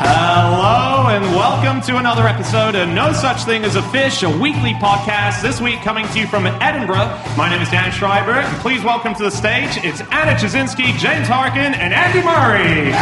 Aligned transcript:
Hello 0.00 1.08
and 1.08 1.22
welcome 1.36 1.82
to 1.82 1.98
another 1.98 2.26
episode 2.26 2.74
of 2.74 2.88
No 2.88 3.12
Such 3.12 3.42
Thing 3.42 3.64
as 3.64 3.76
a 3.76 3.82
Fish, 3.82 4.22
a 4.22 4.30
weekly 4.30 4.72
podcast. 4.72 5.42
This 5.42 5.60
week 5.60 5.82
coming 5.82 6.08
to 6.08 6.20
you 6.20 6.26
from 6.26 6.46
Edinburgh. 6.46 7.20
My 7.36 7.50
name 7.50 7.60
is 7.60 7.68
Dan 7.68 7.92
Schreiber, 7.92 8.32
and 8.32 8.56
please 8.62 8.82
welcome 8.82 9.14
to 9.16 9.24
the 9.24 9.30
stage. 9.30 9.76
It's 9.84 10.00
Anna 10.10 10.32
Ptaszynski, 10.32 10.96
James 10.96 11.28
Harkin, 11.28 11.74
and 11.74 11.92
Andy 11.92 12.22
Murray. 12.22 12.92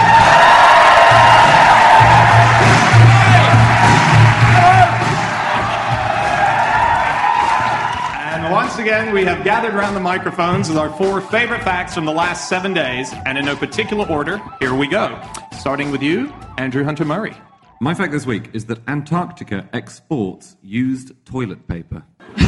And 8.50 8.56
once 8.56 8.78
again, 8.78 9.14
we 9.14 9.24
have 9.26 9.44
gathered 9.44 9.76
around 9.76 9.94
the 9.94 10.00
microphones 10.00 10.68
with 10.68 10.76
our 10.76 10.90
four 10.98 11.20
favorite 11.20 11.62
facts 11.62 11.94
from 11.94 12.04
the 12.04 12.10
last 12.12 12.48
seven 12.48 12.74
days, 12.74 13.12
and 13.24 13.38
in 13.38 13.44
no 13.44 13.54
particular 13.54 14.04
order, 14.08 14.40
here 14.58 14.74
we 14.74 14.88
go. 14.88 15.22
Starting 15.56 15.92
with 15.92 16.02
you, 16.02 16.32
Andrew 16.58 16.82
Hunter 16.82 17.04
Murray. 17.04 17.36
My 17.80 17.94
fact 17.94 18.10
this 18.10 18.26
week 18.26 18.50
is 18.52 18.64
that 18.66 18.80
Antarctica 18.88 19.68
exports 19.72 20.56
used 20.62 21.12
toilet 21.26 21.68
paper. 21.68 22.02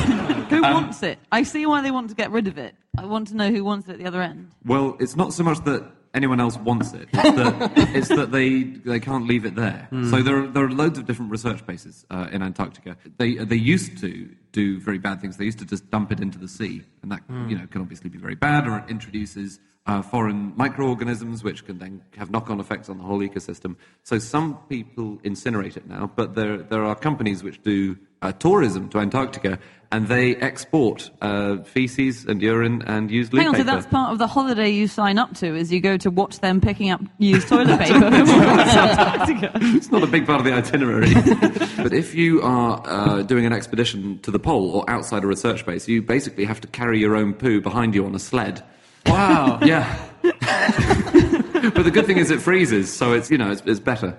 Who 0.51 0.57
Um, 0.65 0.74
wants 0.74 1.05
it? 1.05 1.20
I 1.30 1.45
see 1.45 1.66
why 1.66 1.83
they 1.83 1.93
want 1.93 2.09
to 2.10 2.16
get 2.16 2.32
rid 2.32 2.48
of 2.48 2.59
it. 2.59 2.74
I 2.98 3.05
want 3.07 3.29
to 3.29 3.37
know 3.37 3.52
who 3.52 3.62
wants 3.62 3.88
it 3.88 3.93
at 3.93 3.98
the 4.01 4.07
other 4.07 4.23
end. 4.23 4.51
Well, 4.66 4.96
it's 4.98 5.15
not 5.15 5.32
so 5.32 5.45
much 5.45 5.62
that 5.66 5.88
anyone 6.15 6.41
else 6.41 6.57
wants 6.59 6.93
it; 6.93 7.09
it's 7.12 7.37
that, 7.37 7.73
it's 7.97 8.09
that 8.09 8.33
they 8.33 8.62
they 8.62 9.01
can't 9.01 9.27
leave 9.27 9.45
it 9.45 9.55
there. 9.55 9.89
So 10.11 10.23
there 10.23 10.37
are, 10.43 10.47
there 10.47 10.65
are 10.65 10.71
loads 10.71 10.98
of 10.98 11.07
different 11.07 11.30
research 11.30 11.65
bases 11.66 12.07
uh, 12.11 12.29
in 12.33 12.43
Antarctica. 12.43 12.97
They 13.19 13.35
they 13.35 13.57
used 13.57 13.98
to 13.98 14.29
do 14.52 14.79
very 14.80 14.98
bad 14.98 15.21
things. 15.21 15.37
They 15.37 15.45
used 15.45 15.59
to 15.59 15.65
just 15.66 15.91
dump 15.91 16.12
it 16.12 16.21
into 16.21 16.38
the 16.38 16.48
sea, 16.48 16.83
and 17.02 17.11
that 17.12 17.23
you 17.49 17.57
know 17.57 17.66
can 17.66 17.80
obviously 17.80 18.10
be 18.10 18.19
very 18.19 18.35
bad, 18.35 18.66
or 18.66 18.79
it 18.79 18.85
introduces 18.88 19.60
uh, 19.87 20.02
foreign 20.02 20.52
microorganisms, 20.57 21.43
which 21.43 21.65
can 21.65 21.79
then 21.79 22.02
have 22.16 22.30
knock-on 22.30 22.60
effects 22.60 22.88
on 22.88 22.99
the 22.99 23.04
whole 23.04 23.21
ecosystem. 23.21 23.76
So 24.02 24.19
some 24.19 24.59
people 24.69 25.19
incinerate 25.19 25.76
it 25.76 25.88
now, 25.88 26.10
but 26.15 26.35
there 26.35 26.59
there 26.59 26.85
are 26.85 26.95
companies 26.95 27.43
which 27.43 27.63
do 27.63 27.97
uh, 28.23 28.32
tourism 28.32 28.88
to 28.90 28.98
Antarctica, 28.98 29.59
and 29.90 30.09
they 30.09 30.37
export 30.37 31.10
uh, 31.20 31.59
feces 31.65 32.24
and 32.24 32.40
urine 32.40 32.80
and 32.87 33.10
used 33.10 33.34
loo 33.34 33.40
Hang 33.40 33.48
on, 33.48 33.54
so 33.54 33.59
paper. 33.59 33.70
that's 33.76 33.87
part 33.87 34.10
of 34.10 34.18
the 34.18 34.26
holiday 34.26 34.70
you 34.70 34.87
sign 34.88 35.18
up 35.18 35.34
to 35.34 35.54
is 35.54 35.70
you 35.70 35.80
go 35.80 35.98
to 35.98 36.10
watch 36.10 36.38
them 36.38 36.62
picking 36.62 36.88
up 36.90 37.02
used 37.18 37.46
toilet 37.48 37.79
paper 37.84 38.04
Antarctica. 38.06 39.51
it's 39.56 39.90
not 39.90 40.02
a 40.02 40.06
big 40.06 40.24
part 40.24 40.38
of 40.40 40.46
the 40.46 40.52
itinerary. 40.54 41.12
but 41.82 41.92
if 41.92 42.14
you 42.14 42.40
are 42.40 42.82
uh, 42.87 43.23
doing 43.23 43.45
an 43.45 43.52
expedition 43.52 44.18
to 44.20 44.30
the 44.30 44.38
pole 44.38 44.70
or 44.70 44.88
outside 44.88 45.24
a 45.24 45.26
research 45.26 45.66
base, 45.66 45.86
you 45.86 46.01
basically 46.01 46.45
have 46.46 46.60
to 46.62 46.68
carry 46.68 46.98
your 46.98 47.14
own 47.14 47.34
poo 47.34 47.60
behind 47.60 47.95
you 47.95 48.07
on 48.07 48.14
a 48.14 48.18
sled. 48.18 48.62
Wow. 49.04 49.59
Yeah. 49.62 49.84
but 50.23 51.82
the 51.84 51.90
good 51.92 52.07
thing 52.07 52.16
is 52.18 52.30
it 52.30 52.40
freezes, 52.40 52.90
so 52.92 53.12
it's 53.12 53.30
you 53.30 53.36
know 53.36 53.51
it's, 53.51 53.62
it's 53.66 53.80
better, 53.80 54.18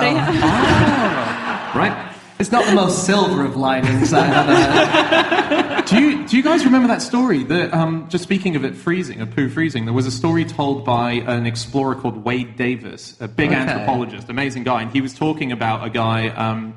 They 0.00 0.14
ha- 0.14 1.72
right? 1.76 2.11
It's 2.42 2.50
not 2.50 2.64
the 2.66 2.74
most 2.74 3.06
silver 3.06 3.44
of 3.44 3.54
linings 3.56 4.12
I've 4.12 4.32
ever 4.32 4.54
heard. 4.56 5.84
Do 5.84 6.00
you, 6.00 6.26
do 6.26 6.36
you 6.36 6.42
guys 6.42 6.64
remember 6.64 6.88
that 6.88 7.00
story? 7.00 7.44
That, 7.44 7.72
um, 7.72 8.08
just 8.08 8.24
speaking 8.24 8.56
of 8.56 8.64
it 8.64 8.74
freezing, 8.74 9.20
of 9.20 9.30
poo 9.30 9.48
freezing, 9.48 9.84
there 9.84 9.94
was 9.94 10.06
a 10.08 10.10
story 10.10 10.44
told 10.44 10.84
by 10.84 11.12
an 11.12 11.46
explorer 11.46 11.94
called 11.94 12.24
Wade 12.24 12.56
Davis, 12.56 13.16
a 13.20 13.28
big 13.28 13.50
Okay. 13.50 13.60
anthropologist, 13.60 14.28
amazing 14.28 14.64
guy, 14.64 14.82
and 14.82 14.90
he 14.90 15.00
was 15.00 15.14
talking 15.14 15.52
about 15.52 15.86
a 15.86 15.90
guy 15.90 16.30
um, 16.30 16.74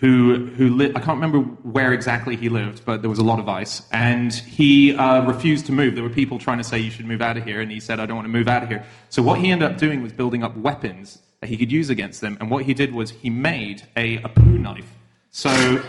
who 0.00 0.46
who 0.56 0.70
li- 0.70 0.92
I 0.96 1.00
can't 1.00 1.20
remember 1.20 1.40
where 1.40 1.92
exactly 1.92 2.34
he 2.34 2.48
lived, 2.48 2.86
but 2.86 3.02
there 3.02 3.10
was 3.10 3.18
a 3.18 3.24
lot 3.24 3.38
of 3.38 3.50
ice, 3.50 3.82
and 3.92 4.32
he 4.32 4.96
uh, 4.96 5.26
refused 5.26 5.66
to 5.66 5.72
move. 5.72 5.94
There 5.94 6.04
were 6.04 6.08
people 6.08 6.38
trying 6.38 6.56
to 6.58 6.64
say 6.64 6.78
you 6.78 6.90
should 6.90 7.04
move 7.06 7.20
out 7.20 7.36
of 7.36 7.44
here, 7.44 7.60
and 7.60 7.70
he 7.70 7.80
said 7.80 8.00
I 8.00 8.06
don't 8.06 8.16
want 8.16 8.28
to 8.28 8.32
move 8.32 8.48
out 8.48 8.62
of 8.62 8.70
here. 8.70 8.82
So 9.10 9.22
what 9.22 9.40
he 9.40 9.50
ended 9.50 9.70
up 9.70 9.76
doing 9.76 10.02
was 10.02 10.12
building 10.14 10.42
up 10.42 10.56
weapons 10.56 11.18
that 11.42 11.50
he 11.50 11.58
could 11.58 11.70
use 11.70 11.90
against 11.90 12.22
them, 12.22 12.38
and 12.40 12.50
what 12.50 12.64
he 12.64 12.72
did 12.72 12.94
was 12.94 13.10
he 13.10 13.28
made 13.28 13.82
a, 13.94 14.16
a 14.22 14.30
poo 14.30 14.56
knife. 14.56 14.88
So, 15.34 15.82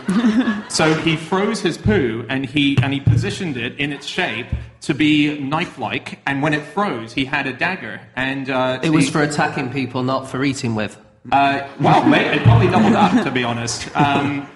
so 0.70 0.94
he 0.94 1.16
froze 1.16 1.60
his 1.60 1.76
poo 1.76 2.24
and 2.30 2.46
he 2.46 2.78
and 2.82 2.92
he 2.94 3.00
positioned 3.00 3.56
it 3.58 3.78
in 3.78 3.92
its 3.92 4.06
shape 4.06 4.46
to 4.82 4.94
be 4.94 5.38
knife-like. 5.38 6.18
And 6.26 6.42
when 6.42 6.54
it 6.54 6.62
froze, 6.62 7.12
he 7.12 7.26
had 7.26 7.46
a 7.46 7.52
dagger. 7.52 8.00
And 8.16 8.48
uh, 8.48 8.80
It 8.82 8.90
was 8.90 9.04
he- 9.04 9.10
for 9.10 9.22
attacking 9.22 9.70
people, 9.70 10.02
not 10.02 10.28
for 10.30 10.42
eating 10.44 10.74
with. 10.74 10.98
uh, 11.30 11.68
well, 11.80 12.04
mate, 12.06 12.34
it 12.34 12.42
probably 12.42 12.68
doubled 12.68 12.94
up 12.94 13.22
to 13.24 13.30
be 13.30 13.44
honest. 13.44 13.94
Um, 13.96 14.48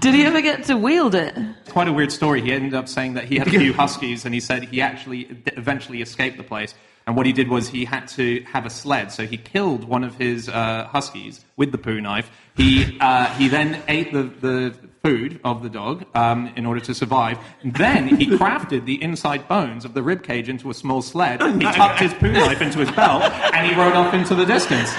Did 0.00 0.14
he 0.14 0.24
ever 0.26 0.42
get 0.42 0.64
to 0.64 0.76
wield 0.76 1.14
it? 1.14 1.34
quite 1.70 1.88
a 1.88 1.92
weird 1.92 2.12
story. 2.12 2.40
He 2.42 2.52
ended 2.52 2.74
up 2.74 2.88
saying 2.88 3.14
that 3.14 3.24
he 3.24 3.36
had 3.38 3.48
a 3.48 3.50
few 3.64 3.72
huskies, 3.74 4.24
and 4.26 4.32
he 4.34 4.40
said 4.40 4.64
he 4.64 4.80
actually 4.82 5.28
eventually 5.56 6.00
escaped 6.02 6.36
the 6.38 6.42
place. 6.42 6.74
And 7.06 7.16
what 7.16 7.24
he 7.24 7.32
did 7.32 7.48
was 7.48 7.68
he 7.68 7.84
had 7.84 8.08
to 8.08 8.42
have 8.52 8.66
a 8.66 8.70
sled, 8.70 9.12
so 9.12 9.26
he 9.26 9.36
killed 9.36 9.84
one 9.84 10.02
of 10.02 10.16
his 10.16 10.48
uh, 10.48 10.88
huskies 10.90 11.44
with 11.56 11.70
the 11.70 11.78
poo 11.78 12.00
knife. 12.00 12.28
He 12.56 12.98
uh, 13.00 13.26
he 13.34 13.46
then 13.46 13.80
ate 13.86 14.12
the, 14.12 14.24
the 14.24 14.74
food 15.06 15.38
of 15.44 15.62
the 15.62 15.68
dog 15.68 16.04
um, 16.16 16.52
in 16.56 16.66
order 16.66 16.80
to 16.80 16.92
survive. 16.92 17.38
Then 17.64 18.08
he 18.08 18.26
crafted 18.38 18.86
the 18.86 19.00
inside 19.00 19.46
bones 19.46 19.84
of 19.84 19.94
the 19.94 20.02
rib 20.02 20.24
cage 20.24 20.48
into 20.48 20.68
a 20.68 20.74
small 20.74 21.00
sled. 21.00 21.40
He 21.40 21.60
tucked 21.60 22.00
his 22.00 22.12
poo 22.14 22.32
knife 22.32 22.60
into 22.60 22.80
his 22.80 22.90
belt, 22.90 23.22
and 23.22 23.68
he 23.68 23.78
rode 23.78 23.92
off 23.92 24.12
into 24.14 24.34
the 24.34 24.44
distance. 24.44 24.92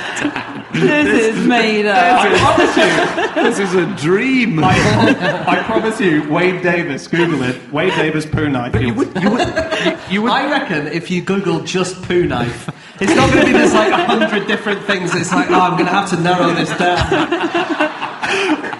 This 0.72 1.36
is 1.36 1.46
made 1.46 1.88
up. 1.88 2.22
I 2.22 2.38
promise 2.40 2.78
you. 2.78 3.44
This 3.44 3.60
is 3.60 3.76
a 3.76 3.86
dream. 3.98 4.60
I, 4.64 5.46
I 5.46 5.64
promise 5.64 6.00
you, 6.00 6.30
Wade 6.32 6.64
Davis, 6.64 7.06
Google 7.08 7.44
it. 7.44 7.72
Wade 7.74 7.94
Davis 7.96 8.26
poo 8.26 8.48
knife. 8.48 8.80
you 8.80 8.94
would, 8.94 9.14
you 9.22 9.30
would, 9.30 9.48
you, 9.86 9.98
you 10.10 10.22
would 10.22 10.32
I 10.32 10.50
reckon 10.50 10.88
if 10.88 11.12
you 11.12 11.22
Google 11.22 11.62
just 11.62 12.02
poo 12.04 12.26
knife, 12.26 12.70
it's 13.02 13.14
not 13.14 13.30
going 13.34 13.42
to 13.42 13.46
be 13.46 13.52
there's 13.52 13.74
like 13.74 13.92
a 13.92 14.06
hundred 14.06 14.48
different 14.48 14.84
things. 14.84 15.14
It's 15.14 15.34
like, 15.34 15.50
oh, 15.52 15.60
I'm 15.60 15.74
going 15.74 15.86
to 15.86 15.92
have 15.92 16.10
to 16.12 16.20
narrow 16.22 16.54
this 16.54 16.70
down. 16.78 18.74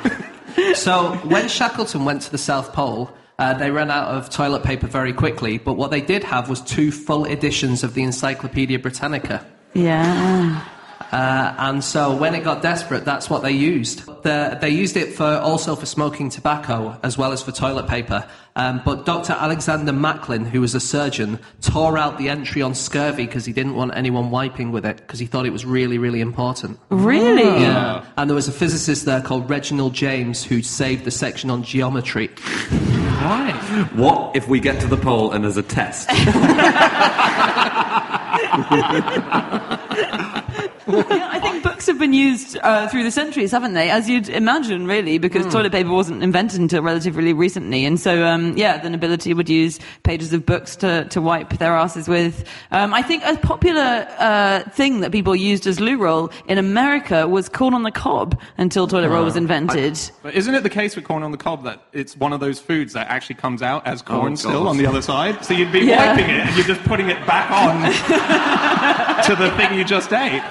so 0.76 1.16
when 1.24 1.48
Shackleton 1.48 2.06
went 2.06 2.22
to 2.24 2.32
the 2.32 2.38
South 2.38 2.74
Pole, 2.74 3.12
uh, 3.40 3.54
they 3.54 3.72
ran 3.72 3.92
out 3.92 4.10
of 4.10 4.30
toilet 4.30 4.64
paper 4.64 4.88
very 4.88 5.14
quickly. 5.14 5.58
But 5.58 5.74
what 5.74 5.92
they 5.92 6.02
did 6.02 6.24
have 6.24 6.50
was 6.50 6.62
two 6.62 6.92
full 6.92 7.26
editions 7.26 7.84
of 7.84 7.94
the 7.94 8.04
Encyclopedia 8.04 8.80
Britannica. 8.80 9.46
Yeah. 9.74 10.68
Uh, 11.12 11.56
and 11.58 11.84
so 11.84 12.16
when 12.16 12.36
it 12.36 12.44
got 12.44 12.62
desperate, 12.62 13.06
that's 13.06 13.30
what 13.30 13.44
they 13.44 13.52
used. 13.52 14.06
The, 14.24 14.58
they 14.60 14.70
used 14.70 14.98
it 14.98 15.14
for 15.14 15.26
also 15.26 15.76
for 15.76 15.86
smoking 15.86 16.30
tobacco 16.30 17.00
as 17.04 17.18
well 17.18 17.32
as 17.32 17.42
for 17.42 17.52
toilet 17.52 17.88
paper. 17.88 18.28
Um, 18.58 18.82
but 18.84 19.06
Dr. 19.06 19.34
Alexander 19.34 19.94
Macklin, 19.94 20.44
who 20.44 20.62
was 20.62 20.74
a 20.74 20.80
surgeon, 20.80 21.40
tore 21.62 21.98
out 21.98 22.18
the 22.18 22.28
entry 22.28 22.64
on 22.64 22.74
scurvy 22.74 23.26
because 23.26 23.46
he 23.46 23.54
didn't 23.54 23.76
want 23.76 23.96
anyone 23.96 24.32
wiping 24.32 24.72
with 24.72 24.86
it 24.86 24.98
because 24.98 25.20
he 25.20 25.28
thought 25.28 25.46
it 25.46 25.52
was 25.52 25.64
really, 25.64 26.00
really 26.00 26.22
important. 26.22 26.80
Really? 26.90 27.62
Yeah. 27.62 28.04
And 28.18 28.30
there 28.30 28.36
was 28.36 28.48
a 28.48 28.52
physicist 28.52 29.06
there 29.06 29.22
called 29.22 29.48
Reginald 29.50 29.94
James 29.94 30.44
who 30.44 30.64
saved 30.64 31.06
the 31.06 31.12
section 31.12 31.52
on 31.52 31.64
geometry. 31.64 32.28
Why? 32.28 33.52
what 33.94 34.36
if 34.36 34.48
we 34.48 34.60
get 34.60 34.82
to 34.82 34.88
the 34.88 34.98
pole 34.98 35.32
and 35.32 35.44
there's 35.44 35.58
a 35.58 35.64
test? 35.64 36.10
Yeah, 40.88 41.30
I 41.32 41.40
think 41.40 41.64
books 41.64 41.86
have 41.88 42.00
been 42.00 42.14
used 42.14 42.58
uh, 42.64 42.88
through 42.88 43.04
the 43.04 43.12
centuries, 43.12 43.52
haven't 43.52 43.74
they? 43.74 43.90
As 43.90 44.10
you'd 44.10 44.30
imagine, 44.30 44.88
really, 44.88 45.18
because 45.18 45.46
Hmm. 45.46 45.52
toilet 45.52 45.72
paper 45.72 45.90
wasn't 45.92 46.24
invented 46.24 46.60
until 46.60 46.82
relatively 46.82 47.34
recently. 47.34 47.86
And 47.86 48.00
so, 48.00 48.26
um, 48.26 48.56
yeah, 48.58 48.78
the 48.78 48.90
nobility 48.90 49.34
would 49.34 49.50
use 49.50 49.80
pages 50.04 50.34
of 50.34 50.46
books 50.46 50.76
to, 50.78 51.06
to 51.06 51.22
wipe 51.22 51.58
their 51.58 51.74
asses 51.74 52.08
with. 52.08 52.46
Um, 52.72 52.94
I 52.94 53.02
think 53.02 53.24
a 53.26 53.36
popular 53.38 54.08
uh, 54.18 54.64
thing 54.72 55.02
that 55.02 55.12
people 55.12 55.36
used 55.36 55.68
as 55.68 55.80
loo 55.80 55.98
roll 55.98 56.32
in 56.48 56.58
America 56.58 57.28
was 57.28 57.50
corn 57.50 57.74
on 57.74 57.84
the 57.84 57.92
cob 57.92 58.40
until 58.58 58.88
toilet 58.88 59.10
roll 59.10 59.26
was 59.26 59.36
invented. 59.36 60.00
But 60.24 60.36
isn't 60.36 60.54
it 60.56 60.64
the 60.64 60.70
case 60.70 60.96
with 60.96 61.06
corn 61.06 61.24
on 61.24 61.32
the 61.32 61.38
cob 61.38 61.64
that 61.66 61.82
it's 61.94 62.16
one 62.18 62.34
of 62.34 62.40
those 62.40 62.60
foods 62.60 62.94
that 62.94 63.08
actually 63.10 63.36
comes 63.36 63.62
out 63.62 63.86
as 63.86 64.02
corn 64.02 64.34
Oh, 64.34 64.36
still 64.36 64.64
God. 64.64 64.70
on 64.70 64.78
the 64.78 64.86
other 64.88 65.02
side? 65.02 65.44
So 65.44 65.54
you'd 65.54 65.72
be 65.72 65.80
Yeah. 65.82 66.12
wiping 66.16 66.30
it 66.30 66.40
and 66.48 66.56
you're 66.56 66.66
just 66.66 66.84
putting 66.84 67.10
it 67.10 67.26
back 67.28 67.52
on 67.52 67.82
to 69.24 69.36
the 69.36 69.52
thing 69.58 69.78
you 69.78 69.84
just 69.84 70.12
ate. 70.14 70.42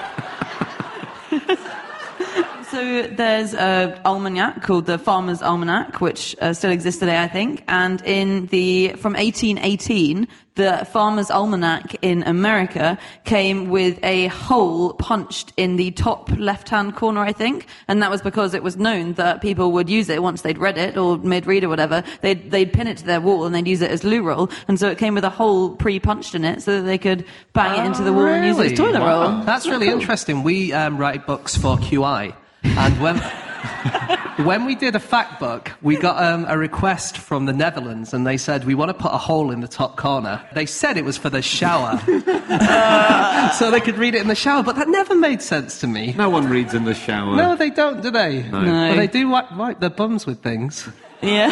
So 2.77 3.07
there's 3.07 3.55
a 3.55 3.99
almanac 4.05 4.61
called 4.61 4.85
the 4.85 4.99
Farmer's 4.99 5.41
Almanac, 5.41 5.99
which 5.99 6.35
uh, 6.39 6.53
still 6.53 6.69
exists 6.69 6.99
today, 6.99 7.23
I 7.23 7.27
think. 7.27 7.63
And 7.67 8.03
in 8.03 8.45
the 8.47 8.89
from 8.89 9.13
1818, 9.13 10.27
the 10.53 10.87
Farmer's 10.91 11.31
Almanac 11.31 11.95
in 12.03 12.21
America 12.21 12.99
came 13.23 13.69
with 13.69 13.97
a 14.03 14.27
hole 14.27 14.93
punched 14.93 15.53
in 15.57 15.77
the 15.77 15.89
top 15.89 16.29
left-hand 16.37 16.95
corner, 16.95 17.21
I 17.21 17.33
think. 17.33 17.65
And 17.87 18.03
that 18.03 18.11
was 18.11 18.21
because 18.21 18.53
it 18.53 18.61
was 18.61 18.77
known 18.77 19.13
that 19.13 19.41
people 19.41 19.71
would 19.71 19.89
use 19.89 20.07
it 20.07 20.21
once 20.21 20.43
they'd 20.43 20.59
read 20.59 20.77
it 20.77 20.97
or 20.97 21.17
made 21.17 21.47
read 21.47 21.63
or 21.63 21.69
whatever. 21.69 22.03
They'd 22.21 22.51
they'd 22.51 22.71
pin 22.71 22.85
it 22.85 22.97
to 22.97 23.05
their 23.05 23.21
wall 23.21 23.45
and 23.45 23.55
they'd 23.55 23.67
use 23.67 23.81
it 23.81 23.89
as 23.89 24.03
loo 24.03 24.21
roll. 24.21 24.51
And 24.67 24.79
so 24.79 24.87
it 24.87 24.99
came 24.99 25.15
with 25.15 25.23
a 25.23 25.31
hole 25.31 25.71
pre-punched 25.71 26.35
in 26.35 26.45
it 26.45 26.61
so 26.61 26.75
that 26.75 26.85
they 26.85 26.99
could 26.99 27.25
bang 27.53 27.79
it 27.79 27.87
into 27.87 28.03
the 28.03 28.13
wall 28.13 28.27
and 28.27 28.45
use 28.45 28.59
it 28.59 28.73
as 28.73 28.77
toilet 28.77 28.99
roll. 28.99 29.43
That's 29.45 29.67
really 29.67 29.87
interesting. 29.87 30.43
We 30.43 30.73
um, 30.73 30.99
write 30.99 31.25
books 31.25 31.57
for 31.57 31.77
QI, 31.77 32.35
and 32.63 32.99
when 33.01 33.17
when 34.45 34.65
we 34.65 34.75
did 34.75 34.95
a 34.95 34.99
fact 34.99 35.39
book, 35.39 35.71
we 35.81 35.97
got 35.97 36.21
um, 36.23 36.45
a 36.47 36.57
request 36.57 37.17
from 37.17 37.45
the 37.45 37.53
Netherlands, 37.53 38.13
and 38.13 38.25
they 38.25 38.37
said 38.37 38.65
we 38.65 38.75
want 38.75 38.89
to 38.89 38.93
put 38.93 39.11
a 39.13 39.17
hole 39.17 39.51
in 39.51 39.61
the 39.61 39.67
top 39.67 39.97
corner. 39.97 40.41
They 40.53 40.65
said 40.65 40.97
it 40.97 41.05
was 41.05 41.17
for 41.17 41.29
the 41.29 41.41
shower, 41.41 41.97
so 43.57 43.71
they 43.71 43.81
could 43.81 43.97
read 43.97 44.15
it 44.15 44.21
in 44.21 44.27
the 44.27 44.35
shower. 44.35 44.63
But 44.63 44.75
that 44.75 44.87
never 44.89 45.15
made 45.15 45.41
sense 45.41 45.79
to 45.81 45.87
me. 45.87 46.13
No 46.17 46.29
one 46.29 46.49
reads 46.49 46.73
in 46.73 46.85
the 46.85 46.93
shower. 46.93 47.35
No, 47.35 47.55
they 47.55 47.69
don't, 47.69 48.01
do 48.01 48.11
they? 48.11 48.43
No. 48.43 48.61
No. 48.61 48.71
Well, 48.71 48.95
they 48.95 49.07
do 49.07 49.27
wipe, 49.29 49.51
wipe 49.55 49.79
their 49.79 49.89
bums 49.89 50.25
with 50.25 50.41
things. 50.41 50.87
Yeah. 51.21 51.51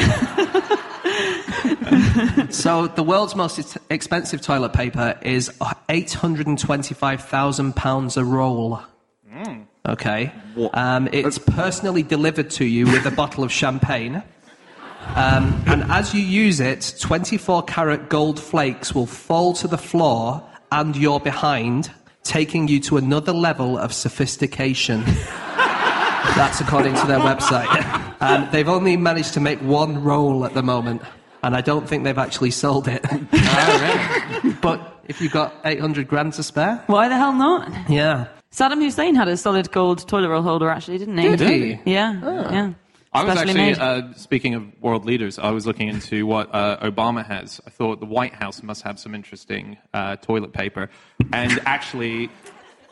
So 2.49 2.87
the 2.87 3.03
world's 3.03 3.35
most 3.35 3.77
expensive 3.89 4.41
toilet 4.41 4.73
paper 4.73 5.17
is 5.21 5.51
eight 5.89 6.13
hundred 6.13 6.47
and 6.47 6.57
twenty-five 6.57 7.21
thousand 7.21 7.75
pounds 7.75 8.17
a 8.17 8.23
roll. 8.23 8.81
Okay, 9.87 10.31
What? 10.55 10.75
um, 10.77 11.07
it's 11.11 11.37
personally 11.37 12.01
delivered 12.03 12.49
to 12.51 12.65
you 12.65 12.85
with 12.85 13.05
a 13.05 13.11
bottle 13.11 13.43
of 13.43 13.51
champagne. 13.51 14.23
Um, 15.15 15.61
and 15.67 15.83
as 15.91 16.13
you 16.15 16.21
use 16.21 16.59
it, 16.59 16.95
24 16.99 17.63
karat 17.63 18.09
gold 18.09 18.39
flakes 18.39 18.95
will 18.95 19.05
fall 19.05 19.53
to 19.53 19.67
the 19.67 19.77
floor 19.77 20.41
and 20.71 20.95
you're 20.97 21.19
behind, 21.19 21.91
taking 22.23 22.67
you 22.67 22.79
to 22.81 22.97
another 22.97 23.31
level 23.31 23.77
of 23.77 23.93
sophistication. 23.93 25.03
That's 26.35 26.59
according 26.59 26.95
to 26.95 27.05
their 27.05 27.19
website. 27.19 27.67
Um, 28.19 28.47
they've 28.51 28.67
only 28.67 28.97
managed 28.97 29.35
to 29.35 29.39
make 29.39 29.59
one 29.59 30.03
roll 30.03 30.43
at 30.43 30.55
the 30.55 30.63
moment, 30.63 31.03
and 31.43 31.55
I 31.55 31.61
don't 31.61 31.87
think 31.87 32.03
they've 32.03 32.17
actually 32.17 32.49
sold 32.51 32.87
it. 32.89 33.03
but 34.61 34.99
if 35.07 35.21
you've 35.21 35.31
got 35.31 35.53
800 35.63 36.07
grand 36.07 36.33
to 36.33 36.43
spare, 36.43 36.83
Why 36.87 37.07
the 37.07 37.15
hell 37.17 37.33
not? 37.33 37.71
yeah. 37.89 38.27
Saddam 38.55 38.81
Hussein 38.81 39.15
had 39.15 39.27
a 39.27 39.35
solid 39.35 39.69
gold 39.71 40.07
toilet 40.07 40.29
roll 40.29 40.41
holder, 40.41 40.69
actually, 40.69 40.97
didn't 40.97 41.17
he? 41.17 41.35
Did 41.35 41.39
he? 41.41 41.91
Yeah. 41.91 42.13
Yeah. 42.51 42.73
I 43.11 43.23
was 43.23 43.37
Specially 43.39 43.71
actually, 43.71 43.81
uh, 43.81 44.13
speaking 44.15 44.55
of 44.55 44.63
world 44.81 45.05
leaders, 45.05 45.37
I 45.39 45.51
was 45.51 45.65
looking 45.65 45.87
into 45.89 46.25
what 46.25 46.53
uh, 46.53 46.77
Obama 46.81 47.25
has. 47.25 47.59
I 47.65 47.69
thought 47.69 47.99
the 47.99 48.05
White 48.05 48.33
House 48.33 48.61
must 48.63 48.81
have 48.83 48.97
some 48.99 49.13
interesting 49.15 49.77
uh, 49.93 50.17
toilet 50.17 50.51
paper, 50.53 50.89
and 51.31 51.61
actually, 51.65 52.29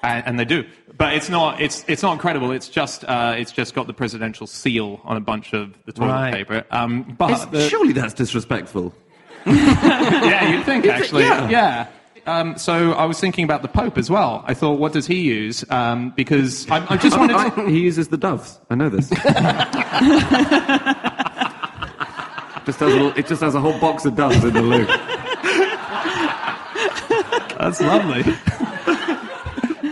and, 0.01 0.25
and 0.25 0.39
they 0.39 0.45
do. 0.45 0.65
But 0.97 1.13
it's 1.15 1.29
not. 1.29 1.61
It's 1.61 1.83
it's 1.89 2.03
not 2.03 2.13
incredible. 2.13 2.51
It's 2.51 2.69
just 2.69 3.03
uh, 3.03 3.35
it's 3.37 3.51
just 3.51 3.73
got 3.73 3.87
the 3.87 3.93
presidential 3.93 4.47
seal 4.47 5.01
on 5.03 5.17
a 5.17 5.21
bunch 5.21 5.53
of 5.53 5.77
the 5.85 5.91
toilet 5.91 6.11
Right. 6.13 6.33
paper. 6.33 6.63
Um, 6.71 7.15
but 7.17 7.51
the- 7.51 7.67
Surely 7.69 7.91
that's 7.93 8.13
disrespectful. 8.13 8.93
yeah, 9.45 10.51
you'd 10.51 10.65
think 10.65 10.85
actually. 10.85 11.23
Yeah. 11.23 11.49
Yeah. 11.49 11.87
Um, 12.25 12.57
so 12.57 12.93
I 12.93 13.05
was 13.05 13.19
thinking 13.19 13.43
about 13.43 13.61
the 13.61 13.67
Pope 13.67 13.97
as 13.97 14.09
well. 14.09 14.43
I 14.47 14.53
thought, 14.53 14.79
what 14.79 14.93
does 14.93 15.05
he 15.07 15.21
use? 15.21 15.65
Um, 15.69 16.11
because 16.15 16.69
I, 16.69 16.85
I 16.93 16.97
just 16.97 17.17
wanted 17.17 17.33
to. 17.55 17.63
He 17.69 17.81
uses 17.81 18.07
the 18.07 18.17
doves. 18.17 18.59
I 18.69 18.75
know 18.75 18.89
this. 18.89 19.09
just 22.65 22.79
has 22.79 22.81
a 22.81 22.95
little, 22.95 23.13
it 23.17 23.27
just 23.27 23.41
has 23.41 23.55
a 23.55 23.59
whole 23.59 23.77
box 23.79 24.05
of 24.05 24.15
doves 24.15 24.43
in 24.43 24.53
the 24.53 24.61
loo. 24.61 24.85
That's 27.57 27.81
lovely. 27.81 28.23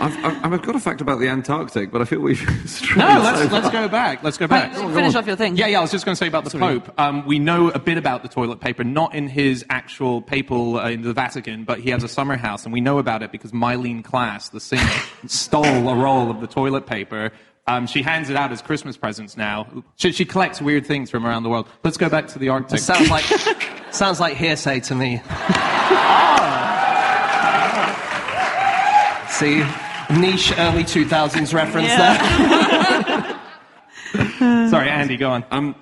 I've, 0.01 0.25
I've, 0.25 0.53
I've 0.53 0.61
got 0.63 0.75
a 0.75 0.79
fact 0.79 0.99
about 1.01 1.19
the 1.19 1.27
Antarctic, 1.27 1.91
but 1.91 2.01
I 2.01 2.05
feel 2.05 2.19
we've 2.21 2.41
No, 2.97 3.05
let's 3.21 3.39
so 3.43 3.47
let's 3.55 3.69
go 3.69 3.87
back. 3.87 4.23
Let's 4.23 4.37
go 4.37 4.47
Right, 4.47 4.71
back. 4.71 4.93
finish 4.93 5.13
off 5.15 5.27
your 5.27 5.35
thing. 5.35 5.55
Yeah, 5.55 5.67
yeah. 5.67 5.77
I 5.77 5.81
was 5.81 5.91
just 5.91 6.05
going 6.05 6.15
to 6.15 6.19
say 6.19 6.27
about 6.27 6.43
the 6.45 6.57
Pope. 6.57 6.91
Um, 6.99 7.25
we 7.25 7.37
know 7.39 7.69
a 7.69 7.79
bit 7.79 7.97
about 7.97 8.23
the 8.23 8.29
toilet 8.29 8.59
paper, 8.59 8.83
not 8.83 9.13
in 9.13 9.27
his 9.27 9.63
actual 9.69 10.21
papal 10.21 10.77
uh, 10.79 10.89
in 10.89 11.03
the 11.03 11.13
Vatican, 11.13 11.63
but 11.65 11.79
he 11.79 11.91
has 11.91 12.03
a 12.03 12.07
summer 12.07 12.35
house, 12.35 12.63
and 12.65 12.73
we 12.73 12.81
know 12.81 12.97
about 12.97 13.21
it 13.21 13.31
because 13.31 13.51
Myleene 13.51 14.01
Klass, 14.03 14.49
the 14.51 14.59
singer, 14.59 14.81
stole 15.27 15.65
a 15.89 15.95
roll 15.95 16.31
of 16.31 16.41
the 16.41 16.47
toilet 16.47 16.87
paper. 16.87 17.31
Um, 17.67 17.85
she 17.85 18.01
hands 18.01 18.31
it 18.31 18.35
out 18.35 18.51
as 18.51 18.59
Christmas 18.63 18.97
presents 18.97 19.37
now. 19.37 19.67
She, 19.95 20.11
she 20.13 20.25
collects 20.25 20.59
weird 20.61 20.85
things 20.87 21.11
from 21.11 21.27
around 21.27 21.43
the 21.43 21.49
world. 21.49 21.67
Let's 21.83 21.97
go 21.97 22.09
back 22.09 22.27
to 22.29 22.39
the 22.39 22.49
Arctic. 22.49 22.79
Sounds 22.79 23.09
like, 23.11 23.23
sounds 23.91 24.19
like 24.19 24.35
hearsay 24.35 24.79
to 24.81 24.95
me. 24.95 25.21
See, 29.29 29.63
niche 30.19 30.53
early 30.57 30.83
2000s 30.83 31.53
reference 31.53 31.87
Yeah. 31.87 33.37
there. 34.13 34.69
Sorry, 34.69 34.89
Andy, 34.89 35.17
go 35.17 35.29
on. 35.31 35.45
Um, 35.51 35.75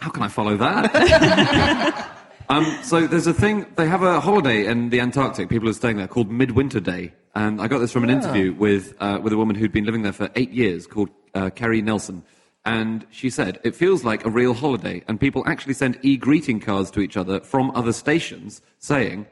how 0.00 0.10
can 0.10 0.22
I 0.22 0.28
follow 0.28 0.56
that? 0.56 2.10
um, 2.48 2.64
so 2.82 3.06
there's 3.06 3.26
a 3.26 3.34
thing. 3.34 3.66
They 3.76 3.86
have 3.86 4.02
a 4.02 4.20
holiday 4.20 4.66
in 4.66 4.90
the 4.90 5.00
Antarctic. 5.00 5.48
People 5.48 5.68
are 5.68 5.72
staying 5.72 5.96
there 5.96 6.08
called 6.08 6.30
Midwinter 6.30 6.80
Day, 6.80 7.12
and 7.34 7.60
I 7.60 7.68
got 7.68 7.78
this 7.78 7.92
from 7.92 8.04
an 8.04 8.10
interview 8.10 8.52
with 8.54 8.94
uh, 9.00 9.18
with 9.22 9.32
a 9.32 9.36
woman 9.36 9.56
who'd 9.56 9.72
been 9.72 9.84
living 9.84 10.02
there 10.02 10.12
for 10.12 10.30
eight 10.36 10.50
years 10.50 10.86
called 10.86 11.10
uh, 11.34 11.50
Carrie 11.50 11.82
Nelson. 11.82 12.22
And 12.64 13.06
she 13.10 13.30
said, 13.30 13.60
it 13.64 13.74
feels 13.74 14.04
like 14.04 14.26
a 14.26 14.30
real 14.30 14.52
holiday, 14.52 15.02
and 15.08 15.18
people 15.18 15.42
actually 15.46 15.74
send 15.74 15.98
e 16.02 16.16
greeting 16.16 16.60
cards 16.60 16.90
to 16.90 17.00
each 17.00 17.16
other 17.16 17.40
from 17.40 17.70
other 17.70 17.92
stations 17.92 18.60
saying 18.78 19.26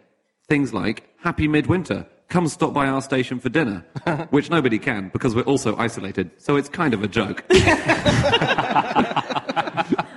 things 0.49 0.73
like, 0.73 1.09
Happy 1.23 1.47
Midwinter, 1.49 2.06
come 2.28 2.49
stop 2.49 2.73
by 2.73 2.87
our 2.87 3.02
station 3.02 3.38
for 3.38 3.49
dinner, 3.49 3.84
which 4.31 4.50
nobody 4.50 4.78
can 4.78 5.08
because 5.11 5.34
we're 5.34 5.43
also 5.43 5.76
isolated, 5.76 6.31
so 6.38 6.56
it's 6.56 6.69
kind 6.69 6.94
of 6.94 7.02
a 7.02 7.08
joke. 7.08 7.44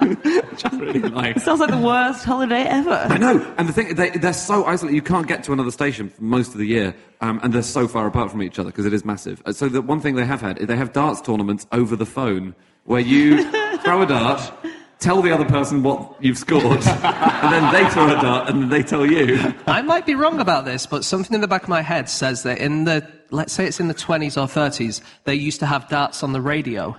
Which 0.09 0.63
really 0.73 0.99
nice. 1.01 1.43
Sounds 1.43 1.59
like 1.59 1.69
the 1.69 1.77
worst 1.77 2.25
holiday 2.25 2.63
ever. 2.63 2.91
I 3.09 3.17
know, 3.17 3.53
and 3.57 3.69
the 3.69 3.73
thing 3.73 3.95
they, 3.95 4.09
they're 4.11 4.33
so 4.33 4.65
isolated. 4.65 4.95
You 4.95 5.01
can't 5.01 5.27
get 5.27 5.43
to 5.43 5.53
another 5.53 5.71
station 5.71 6.09
for 6.09 6.23
most 6.23 6.53
of 6.53 6.57
the 6.57 6.65
year, 6.65 6.95
um, 7.21 7.39
and 7.43 7.53
they're 7.53 7.61
so 7.61 7.87
far 7.87 8.07
apart 8.07 8.31
from 8.31 8.41
each 8.41 8.57
other 8.57 8.69
because 8.69 8.85
it 8.85 8.93
is 8.93 9.05
massive. 9.05 9.41
Uh, 9.45 9.53
So 9.53 9.69
the 9.69 9.81
one 9.81 9.99
thing 9.99 10.15
they 10.15 10.25
have 10.25 10.41
had, 10.41 10.57
is 10.57 10.67
they 10.67 10.75
have 10.77 10.93
darts 10.93 11.21
tournaments 11.21 11.67
over 11.71 11.95
the 11.95 12.05
phone 12.05 12.55
where 12.85 13.01
you 13.01 13.43
throw 13.83 14.01
a 14.01 14.05
dart, 14.07 14.51
tell 14.99 15.21
the 15.21 15.31
other 15.31 15.45
person 15.45 15.81
what 15.81 16.15
you've 16.19 16.37
scored, 16.37 16.63
and 16.87 17.53
then 17.53 17.73
they 17.73 17.89
throw 17.89 18.05
a 18.05 18.21
dart 18.21 18.49
and 18.49 18.71
they 18.71 18.83
tell 18.83 19.05
you. 19.05 19.53
I 19.65 19.81
might 19.81 20.05
be 20.05 20.15
wrong 20.15 20.39
about 20.39 20.65
this, 20.65 20.85
but 20.85 21.03
something 21.05 21.33
in 21.33 21.41
the 21.41 21.47
back 21.47 21.63
of 21.63 21.69
my 21.69 21.81
head 21.81 22.09
says 22.09 22.43
that 22.43 22.59
in 22.59 22.83
the, 22.83 23.07
let's 23.31 23.53
say 23.53 23.65
it's 23.65 23.79
in 23.79 23.87
the 23.87 23.93
20s 23.93 24.37
or 24.37 24.47
30s, 24.47 25.01
they 25.23 25.35
used 25.35 25.59
to 25.61 25.65
have 25.65 25.87
darts 25.87 26.23
on 26.23 26.33
the 26.33 26.41
radio. 26.41 26.95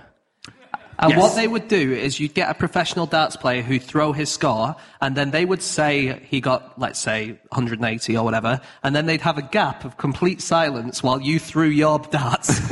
And 1.01 1.09
Yes. 1.11 1.19
what 1.19 1.35
they 1.35 1.47
would 1.47 1.67
do 1.67 1.91
is 1.93 2.19
you'd 2.19 2.35
get 2.35 2.49
a 2.49 2.53
professional 2.53 3.07
darts 3.07 3.35
player 3.35 3.63
who'd 3.63 3.81
throw 3.81 4.13
his 4.13 4.29
score, 4.29 4.75
and 5.01 5.15
then 5.15 5.31
they 5.31 5.45
would 5.45 5.63
say 5.63 6.21
he 6.29 6.39
got, 6.39 6.77
let's 6.79 6.99
say, 6.99 7.39
180 7.49 8.15
or 8.15 8.23
whatever, 8.23 8.61
and 8.83 8.95
then 8.95 9.07
they'd 9.07 9.21
have 9.21 9.37
a 9.39 9.41
gap 9.41 9.83
of 9.83 9.97
complete 9.97 10.41
silence 10.41 11.01
while 11.01 11.19
you 11.19 11.39
threw 11.39 11.69
your 11.69 11.97
darts. 12.11 12.59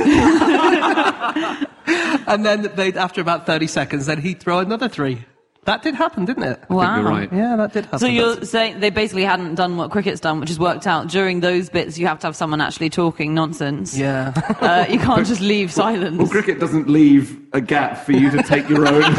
and 2.26 2.46
then 2.46 2.70
they'd, 2.76 2.96
after 2.96 3.20
about 3.20 3.46
30 3.46 3.66
seconds, 3.66 4.06
then 4.06 4.20
he'd 4.20 4.40
throw 4.40 4.60
another 4.60 4.88
three. 4.88 5.24
That 5.64 5.82
did 5.82 5.94
happen, 5.94 6.24
didn't 6.24 6.44
it? 6.44 6.58
Wow. 6.70 6.96
You're 6.96 7.04
right. 7.08 7.30
Yeah, 7.30 7.54
that 7.56 7.74
did 7.74 7.84
happen. 7.84 7.98
So 7.98 8.06
you're 8.06 8.42
saying 8.44 8.80
they 8.80 8.88
basically 8.88 9.24
hadn't 9.24 9.56
done 9.56 9.76
what 9.76 9.90
cricket's 9.90 10.18
done, 10.20 10.40
which 10.40 10.48
is 10.50 10.58
worked 10.58 10.86
out. 10.86 11.08
During 11.08 11.40
those 11.40 11.68
bits, 11.68 11.98
you 11.98 12.06
have 12.06 12.18
to 12.20 12.28
have 12.28 12.34
someone 12.34 12.62
actually 12.62 12.88
talking 12.88 13.34
nonsense. 13.34 13.96
Yeah. 13.96 14.32
Uh, 14.60 14.86
you 14.88 14.98
can't 14.98 15.26
just 15.26 15.42
leave 15.42 15.70
silence. 15.70 16.16
Well, 16.16 16.28
cricket 16.28 16.60
doesn't 16.60 16.88
leave 16.88 17.38
a 17.52 17.60
gap 17.60 17.98
for 17.98 18.12
you 18.12 18.30
to 18.30 18.42
take 18.42 18.68
your 18.70 18.88
own, 18.88 19.02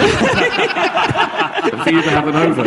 for 1.84 1.90
you 1.92 2.02
to 2.02 2.10
have 2.10 2.28
an 2.28 2.36
over. 2.36 2.64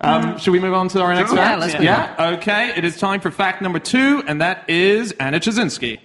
Um, 0.00 0.38
should 0.38 0.52
we 0.52 0.60
move 0.60 0.74
on 0.74 0.88
to 0.88 1.00
our 1.00 1.14
next 1.14 1.30
Sure. 1.30 1.38
fact? 1.38 1.50
Yeah, 1.50 1.56
let's 1.56 1.74
move 1.74 1.82
yeah. 1.84 2.30
Okay. 2.38 2.72
It 2.76 2.84
is 2.84 2.96
time 2.96 3.20
for 3.20 3.30
fact 3.30 3.62
number 3.62 3.78
two, 3.78 4.22
and 4.26 4.40
that 4.40 4.68
is 4.68 5.12
Anna 5.12 5.40
Ptaszynski. 5.40 5.98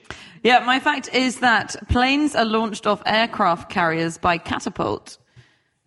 Yeah, 0.43 0.59
my 0.59 0.79
fact 0.79 1.13
is 1.13 1.39
that 1.39 1.75
planes 1.89 2.35
are 2.35 2.45
launched 2.45 2.85
off 2.85 3.01
aircraft 3.05 3.69
carriers 3.69 4.17
by 4.17 4.37
catapult. 4.37 5.17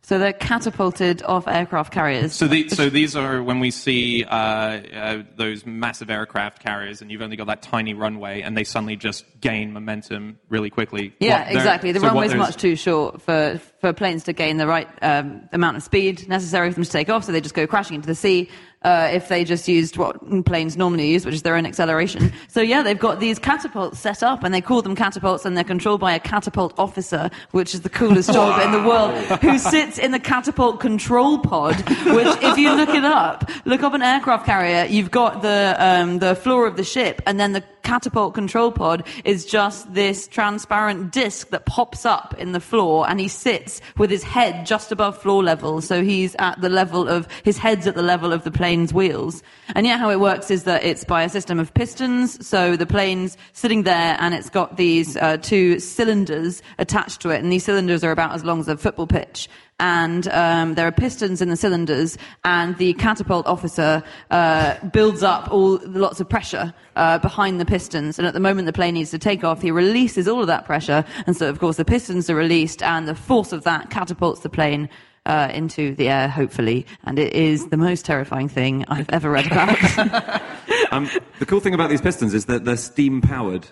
So 0.07 0.21
they're 0.21 0.33
catapulted 0.33 1.25
off 1.25 1.49
aircraft 1.49 1.93
carriers. 1.93 2.33
So, 2.33 2.47
the, 2.47 2.69
so 2.69 2.89
these 2.89 3.17
are 3.17 3.43
when 3.43 3.59
we 3.59 3.73
see 3.73 4.23
uh, 4.23 4.37
uh, 4.37 5.23
those 5.35 5.67
massive 5.67 6.11
aircraft 6.11 6.63
carriers, 6.63 7.03
and 7.03 7.11
you've 7.11 7.23
only 7.23 7.35
got 7.35 7.49
that 7.49 7.61
tiny 7.61 7.93
runway, 7.93 8.43
and 8.43 8.57
they 8.57 8.63
suddenly 8.63 8.95
just 8.95 9.25
gain 9.41 9.73
momentum 9.73 10.39
really 10.49 10.71
quickly. 10.71 11.13
Yeah, 11.19 11.49
exactly. 11.49 11.91
The 11.91 11.99
so 11.99 12.07
what 12.07 12.13
runway's 12.13 12.37
much 12.37 12.55
too 12.55 12.77
short 12.77 13.21
for, 13.21 13.61
for 13.81 13.93
planes 13.93 14.23
to 14.25 14.33
gain 14.33 14.59
the 14.59 14.69
right 14.69 14.89
um, 15.03 15.49
amount 15.53 15.77
of 15.77 15.83
speed 15.83 16.29
necessary 16.29 16.71
for 16.71 16.77
them 16.77 16.85
to 16.85 16.91
take 16.91 17.09
off, 17.09 17.25
so 17.25 17.33
they 17.33 17.41
just 17.41 17.57
go 17.57 17.67
crashing 17.67 17.97
into 17.97 18.07
the 18.07 18.15
sea. 18.15 18.49
Uh, 18.87 19.11
if 19.13 19.27
they 19.27 19.43
just 19.43 19.67
used 19.67 19.97
what 19.97 20.15
planes 20.45 20.77
normally 20.77 21.11
use, 21.11 21.27
which 21.27 21.35
is 21.35 21.43
their 21.43 21.57
own 21.57 21.67
acceleration. 21.67 22.33
So 22.47 22.61
yeah, 22.61 22.85
they've 22.85 22.97
got 22.97 23.19
these 23.19 23.37
catapults 23.37 23.99
set 23.99 24.23
up, 24.23 24.45
and 24.45 24.55
they 24.55 24.61
call 24.61 24.81
them 24.81 24.95
catapults, 24.95 25.45
and 25.45 25.57
they're 25.57 25.65
controlled 25.65 25.99
by 25.99 26.13
a 26.13 26.21
catapult 26.21 26.73
officer, 26.79 27.29
which 27.51 27.75
is 27.75 27.81
the 27.81 27.89
coolest 27.89 28.33
job 28.33 28.63
in 28.63 28.71
the 28.71 28.89
world, 28.89 29.13
who 29.41 29.59
sits 29.59 29.99
in 29.99 30.13
the 30.13 30.21
catapult 30.21 30.79
control 30.79 31.41
pod. 31.41 31.75
Which, 32.15 32.31
if 32.45 32.59
you 32.59 32.77
look 32.77 32.91
it 32.91 33.05
up, 33.05 33.51
look 33.65 33.83
up 33.83 33.93
an 33.93 34.03
aircraft 34.03 34.47
carrier, 34.47 34.87
you've 34.89 35.11
got 35.11 35.43
the 35.43 35.75
um, 35.81 36.21
the 36.21 36.37
floor 36.37 36.69
of 36.69 36.77
the 36.77 36.85
ship, 36.85 37.21
and 37.27 37.41
then 37.41 37.55
the 37.55 37.65
catapult 37.87 38.35
control 38.35 38.73
pod 38.73 39.07
is 39.25 39.47
just 39.47 39.95
this 39.95 40.27
transparent 40.27 41.13
disc 41.13 41.51
that 41.51 41.67
pops 41.67 42.05
up 42.05 42.35
in 42.37 42.51
the 42.51 42.59
floor 42.59 43.09
and 43.09 43.21
he 43.21 43.29
sits 43.29 43.81
with 43.97 44.11
his 44.11 44.25
head 44.25 44.67
just 44.67 44.91
above 44.91 45.17
floor 45.17 45.41
level. 45.41 45.81
So 45.81 46.03
he's 46.03 46.35
at 46.41 46.61
the 46.61 46.69
level 46.69 47.07
of, 47.07 47.29
his 47.45 47.57
head's 47.57 47.87
at 47.87 47.95
the 47.95 48.03
level 48.03 48.33
of 48.33 48.43
the 48.43 48.51
plane's 48.77 48.93
wheels. 48.93 49.43
And 49.75 49.87
yet 49.87 49.99
how 49.99 50.11
it 50.11 50.21
works 50.21 50.51
is 50.51 50.65
that 50.65 50.85
it's 50.85 51.03
by 51.05 51.23
a 51.23 51.29
system 51.29 51.59
of 51.59 51.73
pistons. 51.73 52.47
So 52.47 52.77
the 52.77 52.87
plane's 52.87 53.37
sitting 53.55 53.85
there 53.85 54.17
and 54.21 54.35
it's 54.35 54.51
got 54.51 54.77
these 54.77 55.17
uh, 55.17 55.39
two 55.39 55.81
cylinders 55.81 56.63
attached 56.79 57.23
to 57.23 57.31
it. 57.31 57.43
And 57.43 57.51
these 57.51 57.65
cylinders 57.65 58.05
are 58.05 58.11
about 58.11 58.33
as 58.33 58.45
long 58.45 58.61
as 58.61 58.69
a 58.69 58.77
football 58.77 59.07
pitch 59.07 59.49
and 59.79 60.27
um, 60.29 60.75
there 60.75 60.87
are 60.87 60.93
pistons 60.93 61.43
in 61.43 61.51
the 61.51 61.57
cylinders, 61.57 62.17
and 62.45 62.79
the 62.79 62.95
catapult 62.95 63.47
officer 63.47 64.03
uh, 64.31 64.75
builds 64.89 65.23
up 65.23 65.53
all 65.53 65.79
lots 65.85 66.19
of 66.19 66.27
pressure 66.27 66.73
uh, 66.97 67.19
behind 67.19 67.61
the 67.61 67.67
pistons. 67.67 68.19
And 68.19 68.27
at 68.27 68.33
the 68.33 68.41
moment 68.41 68.65
the 68.65 68.73
plane 68.73 68.95
needs 68.95 69.11
to 69.11 69.19
take 69.19 69.45
off, 69.45 69.61
he 69.61 69.71
releases 69.71 70.29
all 70.29 70.41
of 70.41 70.47
that 70.47 70.65
pressure, 70.65 71.05
and 71.27 71.37
so 71.37 71.51
of 71.51 71.59
course 71.59 71.77
the 71.77 71.85
pistons 71.85 72.31
are 72.31 72.35
released, 72.35 72.83
and 72.83 73.07
the 73.07 73.15
force 73.15 73.53
of 73.53 73.65
that 73.65 73.91
catapults 73.91 74.41
the 74.41 74.49
plane. 74.49 74.89
Uh, 75.27 75.51
into 75.53 75.95
the 75.97 76.09
air, 76.09 76.29
hopefully, 76.29 76.87
and 77.05 77.19
it 77.19 77.33
is 77.33 77.69
the 77.71 77.77
most 77.77 78.05
terrifying 78.05 78.49
thing 78.49 78.85
I've 78.89 79.11
ever 79.11 79.29
read 79.31 79.47
about. 79.47 80.43
Um, 80.93 81.11
the 81.41 81.47
cool 81.47 81.59
thing 81.61 81.75
about 81.75 81.91
these 81.91 82.01
pistons 82.01 82.33
is 82.33 82.45
that 82.47 82.65
they're 82.65 82.77
steam 82.77 83.21
powered. 83.21 83.67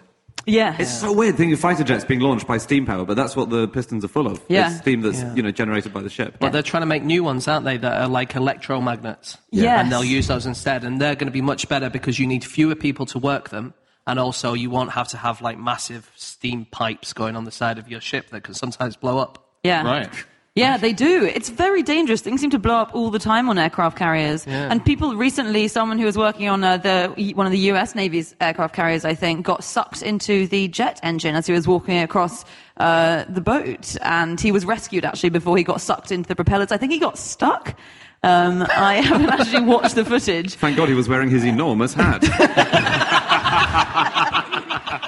yeah, 0.47 0.75
It's 0.79 1.01
so 1.01 1.13
weird 1.13 1.37
thinking 1.37 1.53
of 1.55 1.61
fighter 1.61 1.85
jets 1.85 2.05
being 2.05 2.21
launched 2.21 2.47
by 2.47 2.59
steam 2.59 2.85
power, 2.87 3.05
but 3.05 3.15
that's 3.17 3.37
what 3.37 3.51
the 3.51 3.69
pistons 3.69 4.05
are 4.05 4.09
full 4.09 4.27
of. 4.27 4.41
Yeah. 4.49 4.69
It's 4.71 4.79
steam 4.81 5.01
that's 5.03 5.21
Yeah. 5.21 5.35
you 5.35 5.43
know 5.43 5.51
generated 5.53 5.93
by 5.93 6.03
the 6.03 6.11
ship. 6.11 6.37
But 6.41 6.53
they're 6.53 6.63
trying 6.63 6.83
to 6.83 6.87
make 6.87 7.05
new 7.05 7.23
ones, 7.23 7.47
aren't 7.47 7.65
they? 7.65 7.77
That 7.77 8.01
are 8.03 8.09
like 8.09 8.33
electromagnets. 8.33 9.39
Yes. 9.53 9.81
And 9.81 9.93
they'll 9.93 10.05
use 10.05 10.27
those 10.27 10.45
instead. 10.45 10.83
And 10.85 11.01
they're 11.01 11.15
going 11.15 11.29
to 11.29 11.33
be 11.33 11.41
much 11.41 11.69
better 11.69 11.89
because 11.89 12.19
you 12.19 12.27
need 12.27 12.45
fewer 12.45 12.75
people 12.75 13.07
to 13.07 13.19
work 13.19 13.51
them. 13.51 13.75
And 14.07 14.19
also, 14.19 14.55
you 14.55 14.71
won't 14.71 14.91
have 14.93 15.09
to 15.09 15.17
have 15.17 15.41
like 15.41 15.59
massive 15.59 16.11
steam 16.17 16.67
pipes 16.71 17.13
going 17.13 17.37
on 17.37 17.45
the 17.45 17.53
side 17.53 17.79
of 17.79 17.89
your 17.89 18.01
ship 18.01 18.31
that 18.31 18.43
can 18.43 18.55
sometimes 18.55 18.97
blow 18.97 19.19
up. 19.19 19.39
yeah, 19.63 19.83
Right. 19.85 20.11
Yeah, 20.57 20.77
they 20.77 20.93
do. 20.93 21.25
It's 21.25 21.49
very 21.49 21.83
dangerous. 21.83 22.21
Things 22.21 22.41
seem 22.41 22.51
to 22.51 22.61
blow 22.61 22.77
up 22.77 22.95
all 22.95 23.11
the 23.11 23.19
time 23.19 23.49
on 23.49 23.59
aircraft 23.59 23.99
carriers. 23.99 24.47
Yeah. 24.47 24.69
And 24.71 24.85
people 24.85 25.17
recently, 25.17 25.67
someone 25.67 25.99
who 25.99 26.05
was 26.05 26.17
working 26.17 26.49
on 26.49 26.63
uh, 26.63 26.77
the 26.77 27.33
one 27.35 27.47
of 27.47 27.51
the 27.51 27.59
U.S. 27.71 27.97
Navy's 27.97 28.37
aircraft 28.41 28.73
carriers, 28.73 29.05
I 29.05 29.17
think, 29.17 29.45
got 29.45 29.65
sucked 29.65 30.01
into 30.03 30.47
the 30.47 30.69
jet 30.69 31.01
engine 31.03 31.35
as 31.35 31.49
he 31.49 31.53
was 31.53 31.67
walking 31.67 31.99
across 31.99 32.45
uh, 32.77 33.25
the 33.29 33.41
boat, 33.41 33.97
and 34.03 34.41
he 34.41 34.53
was 34.53 34.65
rescued 34.65 35.05
actually 35.05 35.31
before 35.31 35.57
he 35.57 35.65
got 35.65 35.81
sucked 35.81 36.13
into 36.13 36.29
the 36.29 36.37
propellers. 36.37 36.71
I 36.71 36.77
think 36.77 36.93
he 36.93 37.01
got 37.01 37.19
stuck. 37.19 37.77
Um, 38.23 38.63
I 38.63 38.95
haven't 39.03 39.31
actually 39.31 39.65
watched 39.65 39.97
the 39.97 40.05
footage. 40.05 40.55
Thank 40.55 40.77
God 40.77 40.89
he 40.89 40.95
was 40.95 41.09
wearing 41.09 41.31
his 41.31 41.43
enormous 41.43 41.95
hat. 41.95 42.23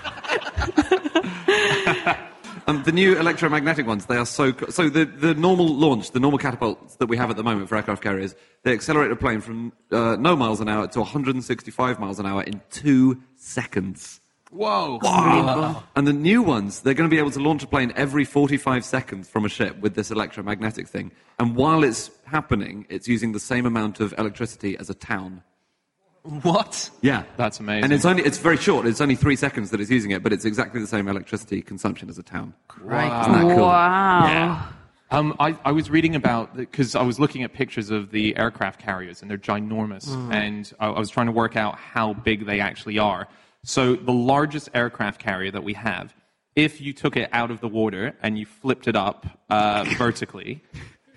um, 2.71 2.83
the 2.85 2.93
new 2.93 3.19
electromagnetic 3.19 3.87
ones, 3.87 4.07
they 4.07 4.17
are 4.17 4.27
so. 4.27 4.53
co- 4.53 4.71
So 4.71 4.89
the, 4.89 5.05
the 5.05 5.35
normal 5.35 5.67
launch, 5.69 6.11
the 6.13 6.21
normal 6.21 6.39
catapults 6.39 6.97
that 6.97 7.07
we 7.07 7.17
have 7.17 7.31
at 7.31 7.37
the 7.37 7.43
moment 7.43 7.69
for 7.69 7.77
aircraft 7.77 8.03
carriers, 8.03 8.35
they 8.63 8.73
accelerate 8.73 9.11
a 9.11 9.17
plane 9.17 9.41
from 9.41 9.73
uh, 9.91 10.17
no 10.17 10.37
miles 10.37 10.61
an 10.61 10.69
hour 10.69 10.87
to 10.89 11.01
165 11.01 11.99
miles 11.99 12.19
an 12.19 12.27
hour 12.27 12.43
in 12.43 12.61
two 12.71 13.21
seconds. 13.37 14.21
Whoa. 14.51 14.99
And 15.95 16.07
the 16.09 16.13
new 16.13 16.43
ones, 16.43 16.81
they're 16.81 16.95
going 16.95 17.09
to 17.09 17.15
be 17.15 17.21
able 17.21 17.31
to 17.33 17.39
launch 17.41 17.63
a 17.63 17.69
plane 17.69 17.93
every 17.95 18.25
45 18.25 18.85
seconds 18.85 19.29
from 19.29 19.45
a 19.45 19.49
ship 19.49 19.79
with 19.81 19.95
this 19.95 20.11
electromagnetic 20.11 20.89
thing. 20.89 21.13
And 21.39 21.55
while 21.55 21.85
it's 21.85 22.11
happening, 22.25 22.85
it's 22.89 23.07
using 23.07 23.31
the 23.33 23.39
same 23.41 23.65
amount 23.65 24.01
of 24.01 24.13
electricity 24.19 24.77
as 24.77 24.91
a 24.91 24.95
town. 24.95 25.43
What? 26.23 26.91
Yeah, 27.01 27.25
That's 27.37 27.61
amazing. 27.61 27.85
And 27.85 27.93
it's 27.93 28.05
only 28.05 28.23
it's 28.23 28.39
very 28.39 28.59
short. 28.59 28.87
It's 28.87 29.01
only 29.01 29.17
three 29.17 29.37
seconds 29.37 29.71
that 29.71 29.81
it's 29.81 29.91
using 29.91 30.11
it, 30.11 30.23
but 30.23 30.33
it's 30.33 30.45
exactly 30.45 30.81
the 30.81 30.87
same 30.87 31.09
electricity 31.09 31.63
consumption 31.63 32.11
as 32.11 32.19
a 32.19 32.23
town. 32.23 32.53
Right. 32.81 33.23
Isn't 33.23 33.33
that 33.33 33.57
cool? 33.57 33.65
Wow. 33.67 34.69
Um, 35.13 35.35
I, 35.41 35.57
I 35.65 35.73
was 35.73 35.91
reading 35.91 36.15
about 36.15 36.57
because 36.57 36.95
I 36.95 37.03
was 37.03 37.19
looking 37.19 37.43
at 37.43 37.53
pictures 37.53 37.91
of 37.91 38.11
the 38.13 38.37
aircraft 38.37 38.81
carriers 38.81 39.23
and 39.23 39.31
they're 39.31 39.39
ginormous, 39.39 40.09
and 40.33 40.73
I, 40.79 40.87
I 40.89 40.99
was 40.99 41.11
trying 41.11 41.27
to 41.27 41.33
work 41.33 41.57
out 41.57 41.77
how 41.77 42.13
big 42.13 42.47
they 42.47 42.61
actually 42.61 42.99
are. 42.99 43.27
So 43.65 43.97
the 43.97 44.13
largest 44.13 44.69
aircraft 44.73 45.21
carrier 45.21 45.51
that 45.51 45.65
we 45.65 45.73
have, 45.73 46.15
if 46.55 46.81
you 46.81 46.93
took 46.93 47.17
it 47.17 47.29
out 47.33 47.51
of 47.51 47.61
the 47.61 47.69
water 47.69 48.15
and 48.23 48.39
you 48.39 48.47
flipped 48.47 48.87
it 48.87 48.95
up 48.95 49.27
uh, 49.49 49.85
vertically, 49.99 50.63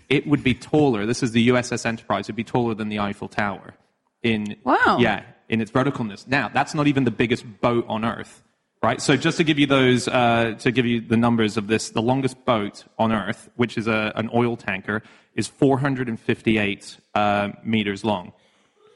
it 0.10 0.26
would 0.28 0.44
be 0.44 0.54
taller. 0.56 1.06
This 1.06 1.22
is 1.22 1.32
the 1.32 1.50
USS 1.50 1.86
Enterprise. 1.86 2.26
It'd 2.26 2.36
be 2.36 2.44
taller 2.44 2.74
than 2.74 2.90
the 2.90 3.00
Eiffel 3.00 3.28
Tower. 3.28 3.76
In 4.24 4.56
Wow. 4.64 4.98
yeah, 5.00 5.24
in 5.50 5.62
its 5.62 5.70
verticalness. 5.72 6.28
Now 6.28 6.50
that's 6.54 6.74
not 6.74 6.88
even 6.88 7.04
the 7.04 7.12
biggest 7.12 7.44
boat 7.62 7.86
on 7.88 8.04
Earth. 8.06 8.42
Right, 8.82 9.02
so 9.02 9.16
just 9.16 9.38
to 9.38 9.46
give 9.46 9.58
you 9.60 9.66
those, 9.66 10.10
uh, 10.10 10.56
to 10.60 10.70
give 10.70 10.86
you 10.86 11.00
the 11.00 11.16
numbers 11.16 11.56
of 11.56 11.68
this, 11.68 11.92
the 11.92 12.02
longest 12.02 12.44
boat 12.44 12.84
on 13.00 13.14
Earth, 13.14 13.50
which 13.56 13.78
is 13.78 13.88
a, 13.88 14.12
an 14.18 14.30
oil 14.34 14.58
tanker, 14.58 15.02
is 15.36 15.48
458 15.48 16.98
uh, 17.16 17.50
meters 17.64 18.04
long. 18.04 18.34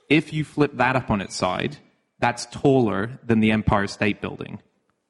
If 0.09 0.33
you 0.33 0.43
flip 0.43 0.71
that 0.75 0.97
up 0.97 1.09
on 1.09 1.21
its 1.21 1.35
side, 1.35 1.77
that's 2.19 2.47
taller 2.47 3.17
than 3.25 3.39
the 3.39 3.51
Empire 3.51 3.87
State 3.87 4.19
Building. 4.19 4.59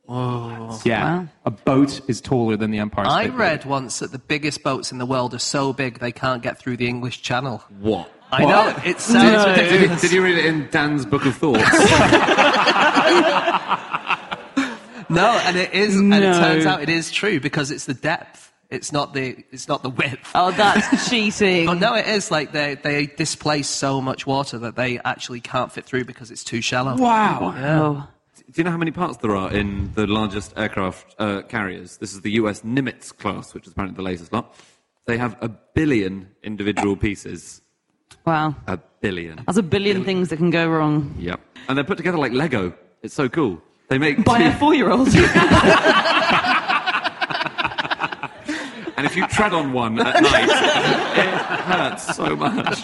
Whoa! 0.06 0.78
Yeah, 0.86 1.20
Wow. 1.22 1.28
a 1.46 1.52
boat 1.52 2.08
is 2.08 2.22
taller 2.22 2.56
than 2.56 2.70
the 2.72 2.78
Empire 2.80 3.06
State 3.06 3.14
I 3.14 3.24
Building. 3.24 3.40
read 3.40 3.66
once 3.66 4.00
that 4.00 4.12
the 4.12 4.20
biggest 4.20 4.62
boats 4.64 4.92
in 4.92 5.00
the 5.00 5.06
world 5.08 5.34
are 5.34 5.40
so 5.40 5.74
big 5.74 6.00
they 6.00 6.12
can't 6.12 6.42
get 6.44 6.60
through 6.60 6.78
the 6.78 6.88
English 6.88 7.22
Channel. 7.24 7.64
What? 7.80 8.12
I 8.32 8.46
know. 8.46 8.76
It 8.86 9.00
sounds 9.00 9.46
Did, 9.58 9.90
did, 9.90 10.00
did 10.00 10.12
you 10.12 10.24
read 10.24 10.38
it 10.38 10.46
in 10.46 10.70
Dan's 10.70 11.06
Book 11.06 11.26
of 11.26 11.36
Thoughts? 11.36 11.64
No, 15.10 15.40
and 15.46 15.56
it 15.56 15.74
is, 15.74 15.96
and 15.96 16.14
it 16.14 16.20
No. 16.20 16.38
turns 16.38 16.66
out 16.66 16.82
it 16.82 16.90
is 16.90 17.12
true 17.12 17.40
because 17.40 17.72
it's 17.72 17.86
the 17.86 17.94
depth. 17.94 18.52
It's 18.70 18.92
not 18.92 19.14
the, 19.14 19.38
it's 19.52 19.70
not 19.70 19.82
the 19.82 19.90
width. 19.90 20.30
Oh, 20.36 20.52
that's 20.52 21.10
cheating. 21.10 21.70
Oh 21.70 21.74
no, 21.74 21.96
it 21.96 22.08
is 22.08 22.30
like 22.30 22.52
they 22.52 22.76
they 22.76 23.06
displace 23.06 23.70
so 23.70 24.02
much 24.02 24.28
water 24.28 24.58
that 24.60 24.76
they 24.76 25.00
actually 25.00 25.40
can't 25.40 25.72
fit 25.72 25.86
through 25.86 26.04
because 26.04 26.30
it's 26.30 26.44
too 26.44 26.60
shallow. 26.60 26.98
Wow! 26.98 27.54
Oh. 27.58 28.08
Do 28.52 28.54
you 28.56 28.64
know 28.66 28.72
how 28.72 28.78
many 28.78 28.92
parts 28.92 29.18
there 29.20 29.34
are 29.36 29.50
in 29.54 29.94
the 29.94 30.08
largest 30.08 30.54
aircraft 30.58 31.16
uh, 31.20 31.44
carriers? 31.44 31.98
This 32.00 32.12
is 32.14 32.20
the 32.22 32.32
US 32.32 32.62
Nimitz 32.64 33.18
class, 33.18 33.54
which 33.54 33.66
is 33.66 33.72
apparently 33.72 33.96
the 33.96 34.02
latest 34.04 34.34
lot. 34.34 34.54
They 35.06 35.18
have 35.18 35.38
a 35.40 35.48
billion 35.48 36.28
individual 36.44 36.98
pieces. 36.98 37.62
Wow. 38.28 38.56
A 38.68 38.78
billion. 39.00 39.42
That's 39.46 39.58
a 39.58 39.64
billion 39.64 40.04
things 40.04 40.28
that 40.30 40.38
can 40.38 40.50
go 40.50 40.68
wrong. 40.68 41.16
Yep. 41.18 41.40
And 41.70 41.78
they're 41.78 41.86
put 41.86 41.96
together 41.96 42.18
like 42.18 42.34
Lego. 42.34 42.74
It's 43.02 43.14
so 43.14 43.30
cool. 43.30 43.62
They 43.88 43.98
make 43.98 44.26
By 44.26 44.40
two, 44.40 44.48
a 44.48 44.52
four-year-old. 44.52 45.08
and 48.98 49.06
if 49.06 49.16
you 49.16 49.26
tread 49.28 49.54
on 49.54 49.72
one 49.72 49.98
at 50.02 50.22
night, 50.22 50.50
it 51.18 51.30
hurts 51.72 52.18
so 52.18 52.36
much. 52.36 52.84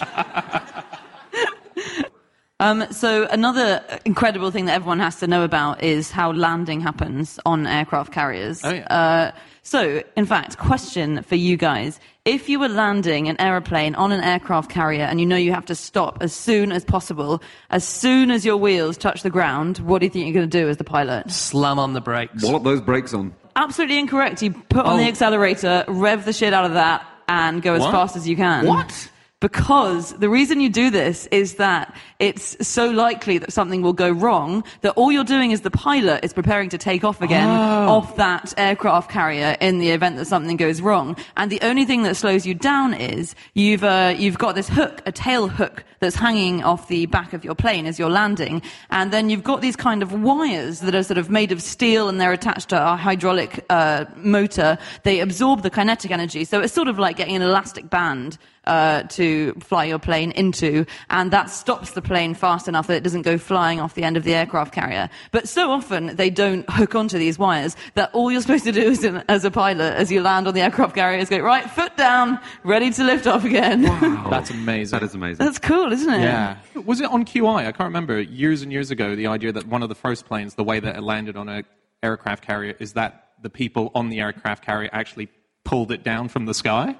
Um, 2.64 2.90
so 2.90 3.26
another 3.30 3.82
incredible 4.06 4.50
thing 4.50 4.64
that 4.64 4.72
everyone 4.74 4.98
has 5.00 5.16
to 5.20 5.26
know 5.26 5.44
about 5.44 5.82
is 5.82 6.10
how 6.10 6.32
landing 6.32 6.80
happens 6.80 7.38
on 7.44 7.66
aircraft 7.66 8.10
carriers. 8.10 8.64
Oh, 8.64 8.70
yeah. 8.72 8.86
uh, 8.86 9.38
so, 9.62 10.02
in 10.16 10.24
fact, 10.26 10.56
question 10.58 11.22
for 11.22 11.34
you 11.36 11.56
guys: 11.58 12.00
If 12.24 12.48
you 12.48 12.58
were 12.58 12.68
landing 12.68 13.28
an 13.28 13.38
aeroplane 13.38 13.94
on 13.96 14.12
an 14.12 14.22
aircraft 14.22 14.70
carrier 14.70 15.04
and 15.04 15.20
you 15.20 15.26
know 15.26 15.36
you 15.36 15.52
have 15.52 15.66
to 15.66 15.74
stop 15.74 16.18
as 16.22 16.32
soon 16.34 16.72
as 16.72 16.84
possible, 16.84 17.42
as 17.68 17.84
soon 17.86 18.30
as 18.30 18.44
your 18.46 18.56
wheels 18.56 18.96
touch 18.96 19.22
the 19.22 19.30
ground, 19.30 19.78
what 19.78 19.98
do 20.00 20.06
you 20.06 20.10
think 20.10 20.24
you're 20.24 20.34
going 20.34 20.48
to 20.48 20.58
do 20.62 20.68
as 20.68 20.78
the 20.78 20.84
pilot? 20.84 21.30
Slam 21.30 21.78
on 21.78 21.92
the 21.92 22.00
brakes. 22.00 22.42
Wallop 22.42 22.62
those 22.64 22.80
brakes 22.80 23.12
on. 23.12 23.34
Absolutely 23.56 23.98
incorrect. 23.98 24.42
You 24.42 24.52
put 24.52 24.86
on 24.86 24.94
Oh. 24.94 24.96
the 24.96 25.08
accelerator, 25.08 25.84
rev 25.86 26.24
the 26.24 26.32
shit 26.32 26.52
out 26.54 26.64
of 26.64 26.72
that, 26.74 27.06
and 27.28 27.62
go 27.62 27.74
as 27.74 27.80
What? 27.82 27.92
fast 27.92 28.16
as 28.16 28.26
you 28.28 28.36
can. 28.36 28.66
What? 28.66 29.10
Because 29.40 30.12
the 30.12 30.30
reason 30.30 30.60
you 30.60 30.70
do 30.70 30.88
this 30.88 31.26
is 31.26 31.56
that 31.56 31.94
it's 32.18 32.66
so 32.66 32.90
likely 32.90 33.36
that 33.36 33.52
something 33.52 33.82
will 33.82 33.92
go 33.92 34.10
wrong 34.10 34.64
that 34.80 34.92
all 34.92 35.12
you're 35.12 35.22
doing 35.22 35.50
is 35.50 35.60
the 35.60 35.70
pilot 35.70 36.24
is 36.24 36.32
preparing 36.32 36.70
to 36.70 36.78
take 36.78 37.04
off 37.04 37.20
again 37.20 37.50
off 37.50 38.16
that 38.16 38.54
aircraft 38.56 39.10
carrier 39.10 39.54
in 39.60 39.80
the 39.80 39.90
event 39.90 40.16
that 40.16 40.24
something 40.26 40.56
goes 40.56 40.80
wrong. 40.80 41.14
And 41.36 41.52
the 41.52 41.60
only 41.60 41.84
thing 41.84 42.04
that 42.04 42.16
slows 42.16 42.46
you 42.46 42.54
down 42.54 42.94
is 42.94 43.34
you've, 43.52 43.84
uh, 43.84 44.14
you've 44.16 44.38
got 44.38 44.54
this 44.54 44.68
hook, 44.68 45.02
a 45.04 45.12
tail 45.12 45.48
hook 45.48 45.84
that's 46.00 46.16
hanging 46.16 46.62
off 46.64 46.88
the 46.88 47.06
back 47.06 47.34
of 47.34 47.44
your 47.44 47.54
plane 47.54 47.84
as 47.86 47.98
you're 47.98 48.10
landing. 48.10 48.62
And 48.90 49.12
then 49.12 49.28
you've 49.28 49.44
got 49.44 49.60
these 49.60 49.76
kind 49.76 50.02
of 50.02 50.22
wires 50.22 50.80
that 50.80 50.94
are 50.94 51.02
sort 51.02 51.18
of 51.18 51.28
made 51.28 51.52
of 51.52 51.60
steel 51.60 52.08
and 52.08 52.18
they're 52.20 52.32
attached 52.32 52.70
to 52.70 52.92
a 52.92 52.96
hydraulic 52.96 53.64
uh, 53.68 54.06
motor. 54.16 54.78
They 55.02 55.20
absorb 55.20 55.62
the 55.62 55.70
kinetic 55.70 56.10
energy. 56.10 56.44
So 56.44 56.60
it's 56.60 56.72
sort 56.72 56.88
of 56.88 56.98
like 56.98 57.16
getting 57.16 57.36
an 57.36 57.42
elastic 57.42 57.90
band 57.90 58.38
uh, 58.66 59.02
to 59.04 59.52
fly 59.54 59.84
your 59.84 59.98
plane 59.98 60.30
into, 60.32 60.84
and 61.10 61.30
that 61.30 61.50
stops 61.50 61.92
the 61.92 62.02
plane 62.02 62.34
fast 62.34 62.68
enough 62.68 62.86
that 62.86 62.96
it 62.96 63.02
doesn't 63.02 63.22
go 63.22 63.38
flying 63.38 63.80
off 63.80 63.94
the 63.94 64.04
end 64.04 64.16
of 64.16 64.24
the 64.24 64.34
aircraft 64.34 64.74
carrier. 64.74 65.08
But 65.30 65.48
so 65.48 65.70
often 65.70 66.16
they 66.16 66.30
don't 66.30 66.68
hook 66.70 66.94
onto 66.94 67.18
these 67.18 67.38
wires 67.38 67.76
that 67.94 68.10
all 68.12 68.30
you're 68.30 68.40
supposed 68.40 68.64
to 68.64 68.72
do 68.72 68.82
is, 68.82 69.04
as 69.28 69.44
a 69.44 69.50
pilot, 69.50 69.94
as 69.94 70.10
you 70.10 70.20
land 70.20 70.48
on 70.48 70.54
the 70.54 70.60
aircraft 70.60 70.94
carrier, 70.94 71.18
is 71.18 71.28
go 71.28 71.38
right 71.38 71.68
foot 71.70 71.96
down, 71.96 72.38
ready 72.62 72.90
to 72.90 73.04
lift 73.04 73.26
off 73.26 73.44
again. 73.44 73.82
Wow, 73.82 74.28
That's 74.30 74.50
amazing. 74.50 74.98
That 74.98 75.04
is 75.04 75.14
amazing. 75.14 75.44
That's 75.44 75.58
cool, 75.58 75.92
isn't 75.92 76.12
it? 76.12 76.22
Yeah. 76.22 76.58
Was 76.84 77.00
it 77.00 77.10
on 77.10 77.24
QI? 77.24 77.60
I 77.60 77.72
can't 77.72 77.80
remember. 77.80 78.20
Years 78.20 78.62
and 78.62 78.72
years 78.72 78.90
ago, 78.90 79.14
the 79.14 79.26
idea 79.26 79.52
that 79.52 79.66
one 79.66 79.82
of 79.82 79.88
the 79.88 79.94
first 79.94 80.26
planes, 80.26 80.54
the 80.54 80.64
way 80.64 80.80
that 80.80 80.96
it 80.96 81.02
landed 81.02 81.36
on 81.36 81.48
an 81.48 81.64
aircraft 82.02 82.44
carrier, 82.44 82.74
is 82.78 82.94
that 82.94 83.30
the 83.42 83.50
people 83.50 83.90
on 83.94 84.08
the 84.08 84.20
aircraft 84.20 84.64
carrier 84.64 84.90
actually 84.92 85.28
pulled 85.64 85.90
it 85.90 86.02
down 86.02 86.28
from 86.28 86.46
the 86.46 86.54
sky. 86.54 86.96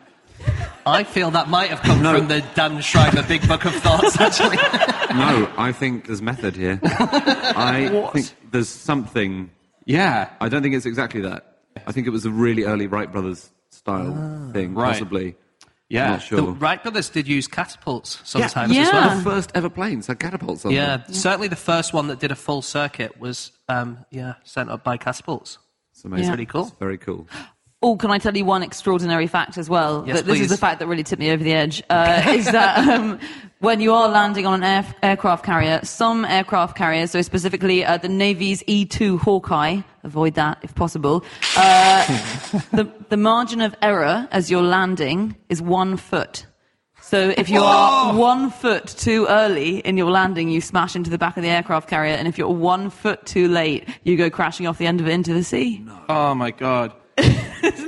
I 0.86 1.04
feel 1.04 1.30
that 1.30 1.48
might 1.48 1.70
have 1.70 1.80
come 1.80 2.00
from 2.00 2.28
the 2.28 2.44
Dan 2.54 2.80
Schreiber 2.82 3.22
Big 3.22 3.46
Book 3.48 3.64
of 3.64 3.74
Thoughts, 3.74 4.20
actually. 4.20 4.58
No, 5.14 5.48
I 5.56 5.70
think 5.70 6.06
there's 6.08 6.20
method 6.20 6.56
here. 6.56 6.80
I 6.82 8.08
think 8.12 8.34
there's 8.50 8.68
something. 8.68 9.48
Yeah. 9.84 10.30
I 10.40 10.48
don't 10.48 10.60
think 10.62 10.74
it's 10.74 10.86
exactly 10.86 11.20
that. 11.20 11.58
I 11.86 11.92
think 11.92 12.08
it 12.08 12.10
was 12.10 12.24
a 12.24 12.30
really 12.30 12.64
early 12.64 12.88
Wright 12.88 13.10
brothers 13.12 13.50
style 13.70 14.50
thing, 14.52 14.74
Right. 14.74 14.92
possibly. 14.92 15.36
Yeah. 15.88 16.08
Not 16.10 16.22
sure. 16.22 16.40
the 16.40 16.46
Wright 16.52 16.82
brothers 16.82 17.10
did 17.10 17.28
use 17.28 17.46
catapults 17.46 18.20
sometimes 18.24 18.72
Yeah. 18.74 18.82
as 18.82 18.92
well. 18.92 19.16
The 19.18 19.22
first 19.22 19.52
ever 19.54 19.68
planes 19.70 20.08
had 20.08 20.18
catapults 20.18 20.64
on 20.64 20.72
Yeah, 20.72 20.96
them. 20.96 21.14
certainly 21.14 21.46
the 21.46 21.54
first 21.56 21.92
one 21.94 22.08
that 22.08 22.18
did 22.18 22.32
a 22.32 22.36
full 22.36 22.62
circuit 22.62 23.20
was, 23.20 23.52
um, 23.68 24.04
yeah, 24.10 24.34
sent 24.42 24.68
up 24.68 24.82
by 24.82 24.96
catapults. 24.96 25.58
It's 25.92 26.04
amazing. 26.04 26.24
Yeah. 26.24 26.30
Pretty 26.30 26.46
cool. 26.46 26.66
It's 26.66 26.76
very 26.80 26.98
cool. 26.98 27.28
Oh, 27.84 27.96
can 27.98 28.10
I 28.10 28.16
tell 28.16 28.34
you 28.34 28.46
one 28.46 28.62
extraordinary 28.62 29.26
fact 29.26 29.58
as 29.58 29.68
well? 29.68 30.04
Yes, 30.06 30.16
That 30.16 30.24
this 30.24 30.40
is 30.40 30.48
the 30.48 30.56
fact 30.56 30.78
that 30.78 30.86
really 30.86 31.02
tipped 31.02 31.20
me 31.20 31.30
over 31.30 31.44
the 31.44 31.52
edge. 31.52 31.82
Uh, 31.90 32.22
is 32.28 32.46
that 32.46 32.78
um, 32.88 33.20
when 33.58 33.78
you 33.82 33.92
are 33.92 34.08
landing 34.08 34.46
on 34.46 34.54
an 34.54 34.62
air, 34.62 34.94
aircraft 35.02 35.44
carrier, 35.44 35.80
some 35.82 36.24
aircraft 36.24 36.78
carriers, 36.78 37.10
so 37.10 37.20
specifically 37.20 37.84
uh, 37.84 37.98
the 37.98 38.08
Navy's 38.08 38.62
E2 38.62 39.18
Hawkeye, 39.18 39.82
avoid 40.02 40.32
that 40.32 40.60
if 40.62 40.74
possible, 40.74 41.22
uh, 41.58 42.06
the, 42.72 42.90
the 43.10 43.18
margin 43.18 43.60
of 43.60 43.76
error 43.82 44.26
as 44.32 44.50
you're 44.50 44.62
landing 44.62 45.36
is 45.50 45.60
one 45.60 45.98
foot. 45.98 46.46
So 47.02 47.34
if 47.36 47.50
you 47.50 47.60
are 47.60 48.16
one 48.16 48.50
foot 48.50 48.86
too 48.86 49.26
early 49.28 49.80
in 49.80 49.98
your 49.98 50.10
landing, 50.10 50.48
you 50.48 50.62
smash 50.62 50.96
into 50.96 51.10
the 51.10 51.18
back 51.18 51.36
of 51.36 51.42
the 51.42 51.50
aircraft 51.50 51.90
carrier, 51.90 52.14
and 52.14 52.26
if 52.26 52.38
you're 52.38 52.48
one 52.48 52.88
foot 52.88 53.26
too 53.26 53.46
late, 53.46 53.86
you 54.04 54.16
go 54.16 54.30
crashing 54.30 54.66
off 54.66 54.78
the 54.78 54.86
end 54.86 55.02
of 55.02 55.06
it 55.06 55.10
into 55.10 55.34
the 55.34 55.44
sea. 55.44 55.84
Oh 56.08 56.34
my 56.34 56.50
god. 56.50 56.94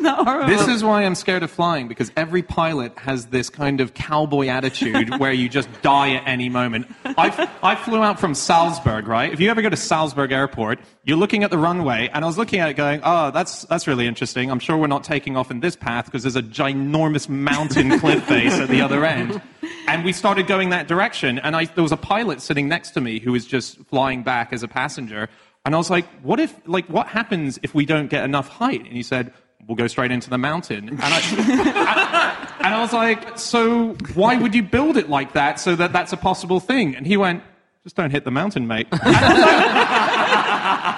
That 0.02 0.18
horrible? 0.24 0.48
This 0.48 0.68
is 0.68 0.84
why 0.84 1.04
I'm 1.04 1.14
scared 1.14 1.42
of 1.42 1.50
flying 1.50 1.88
because 1.88 2.12
every 2.16 2.42
pilot 2.42 2.96
has 2.98 3.26
this 3.26 3.50
kind 3.50 3.80
of 3.80 3.94
cowboy 3.94 4.46
attitude 4.48 5.18
where 5.18 5.32
you 5.32 5.48
just 5.48 5.68
die 5.82 6.14
at 6.14 6.26
any 6.26 6.48
moment. 6.48 6.86
I, 7.04 7.50
I 7.62 7.74
flew 7.74 8.02
out 8.02 8.20
from 8.20 8.34
Salzburg, 8.34 9.08
right? 9.08 9.32
If 9.32 9.40
you 9.40 9.50
ever 9.50 9.62
go 9.62 9.68
to 9.68 9.76
Salzburg 9.76 10.32
Airport, 10.32 10.78
you're 11.04 11.16
looking 11.16 11.44
at 11.44 11.50
the 11.50 11.58
runway, 11.58 12.08
and 12.12 12.24
I 12.24 12.26
was 12.26 12.38
looking 12.38 12.60
at 12.60 12.68
it 12.70 12.74
going, 12.74 13.00
oh, 13.04 13.30
that's, 13.30 13.62
that's 13.64 13.86
really 13.86 14.06
interesting. 14.06 14.50
I'm 14.50 14.58
sure 14.58 14.76
we're 14.76 14.86
not 14.86 15.04
taking 15.04 15.36
off 15.36 15.50
in 15.50 15.60
this 15.60 15.76
path 15.76 16.06
because 16.06 16.22
there's 16.22 16.36
a 16.36 16.42
ginormous 16.42 17.28
mountain 17.28 17.98
cliff 18.00 18.24
face 18.24 18.54
at 18.54 18.68
the 18.68 18.80
other 18.80 19.04
end. 19.04 19.40
And 19.88 20.04
we 20.04 20.12
started 20.12 20.46
going 20.46 20.70
that 20.70 20.88
direction, 20.88 21.38
and 21.38 21.54
I, 21.54 21.66
there 21.66 21.82
was 21.82 21.92
a 21.92 21.96
pilot 21.96 22.40
sitting 22.40 22.68
next 22.68 22.90
to 22.92 23.00
me 23.00 23.20
who 23.20 23.32
was 23.32 23.46
just 23.46 23.78
flying 23.86 24.22
back 24.22 24.52
as 24.52 24.62
a 24.62 24.68
passenger. 24.68 25.28
And 25.64 25.74
I 25.74 25.78
was 25.78 25.90
like, 25.90 26.06
what 26.22 26.38
if, 26.40 26.54
like, 26.66 26.86
what 26.86 27.08
happens 27.08 27.58
if 27.62 27.74
we 27.74 27.86
don't 27.86 28.08
get 28.08 28.24
enough 28.24 28.48
height? 28.48 28.80
And 28.80 28.92
he 28.92 29.02
said, 29.02 29.32
we'll 29.66 29.76
go 29.76 29.86
straight 29.86 30.10
into 30.10 30.30
the 30.30 30.38
mountain. 30.38 30.88
And 30.88 31.00
I, 31.02 32.56
and 32.60 32.74
I 32.74 32.80
was 32.80 32.92
like, 32.92 33.38
so 33.38 33.94
why 34.14 34.36
would 34.36 34.54
you 34.54 34.62
build 34.62 34.96
it 34.96 35.08
like 35.08 35.32
that 35.32 35.60
so 35.60 35.76
that 35.76 35.92
that's 35.92 36.12
a 36.12 36.16
possible 36.16 36.60
thing? 36.60 36.96
And 36.96 37.06
he 37.06 37.16
went, 37.16 37.42
just 37.82 37.96
don't 37.96 38.10
hit 38.10 38.24
the 38.24 38.30
mountain, 38.30 38.66
mate. 38.66 38.88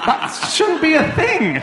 That 0.09 0.29
shouldn't 0.55 0.81
be 0.81 0.95
a 0.95 1.11
thing. 1.13 1.59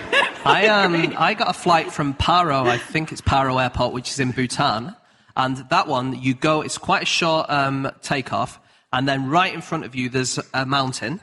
I 0.46 0.68
um 0.68 1.16
I 1.18 1.34
got 1.34 1.50
a 1.50 1.54
flight 1.54 1.92
from 1.92 2.14
Paro, 2.14 2.68
I 2.68 2.78
think 2.78 3.12
it's 3.12 3.22
Paro 3.22 3.60
Airport, 3.62 3.94
which 3.94 4.12
is 4.12 4.20
in 4.20 4.32
Bhutan, 4.32 4.96
and 5.36 5.58
that 5.70 5.88
one 5.88 6.22
you 6.22 6.36
go. 6.36 6.62
It's 6.62 6.78
quite 6.78 7.04
a 7.04 7.08
short 7.08 7.50
um, 7.50 7.92
takeoff, 8.04 8.60
and 8.94 9.08
then 9.08 9.30
right 9.30 9.52
in 9.52 9.62
front 9.62 9.86
of 9.86 9.96
you 9.96 10.10
there's 10.10 10.38
a 10.54 10.66
mountain, 10.66 11.22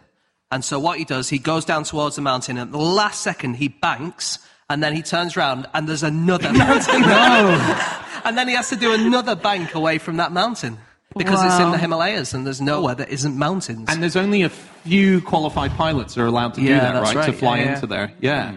and 0.51 0.65
so 0.65 0.81
what 0.81 0.99
he 0.99 1.05
does, 1.05 1.29
he 1.29 1.39
goes 1.39 1.65
down 1.65 1.85
towards 1.85 2.17
the 2.17 2.23
mountain, 2.23 2.59
and 2.59 2.69
at 2.69 2.73
the 2.73 2.79
last 2.79 3.21
second 3.21 3.55
he 3.55 3.69
banks, 3.69 4.41
and 4.73 4.83
then 4.83 4.95
he 4.95 5.03
turns 5.03 5.37
around, 5.37 5.67
and 5.75 5.87
there's 5.89 6.03
another 6.03 6.53
mountain. 6.65 7.03
and 8.25 8.37
then 8.39 8.49
he 8.49 8.55
has 8.55 8.69
to 8.71 8.77
do 8.77 8.93
another 8.95 9.37
bank 9.37 9.75
away 9.75 9.99
from 9.99 10.17
that 10.17 10.33
mountain 10.33 10.79
because 11.17 11.45
it's 11.45 11.61
in 11.61 11.71
the 11.71 11.79
Himalayas, 11.79 12.33
and 12.35 12.47
there's 12.47 12.61
nowhere 12.61 12.95
that 12.95 13.11
isn't 13.11 13.37
mountains. 13.37 13.87
And 13.91 14.03
there's 14.03 14.17
only 14.17 14.43
a 14.43 14.49
few 14.49 15.21
qualified 15.21 15.71
pilots 15.73 16.15
that 16.15 16.23
are 16.23 16.27
allowed 16.27 16.55
to 16.55 16.61
do 16.61 16.67
Yeah, 16.67 16.81
that, 16.81 16.93
that's 17.05 17.15
right? 17.15 17.27
To 17.27 17.33
fly 17.33 17.59
Yeah, 17.59 17.65
yeah. 17.65 17.75
into 17.75 17.87
there. 17.87 18.13
Yeah. 18.21 18.55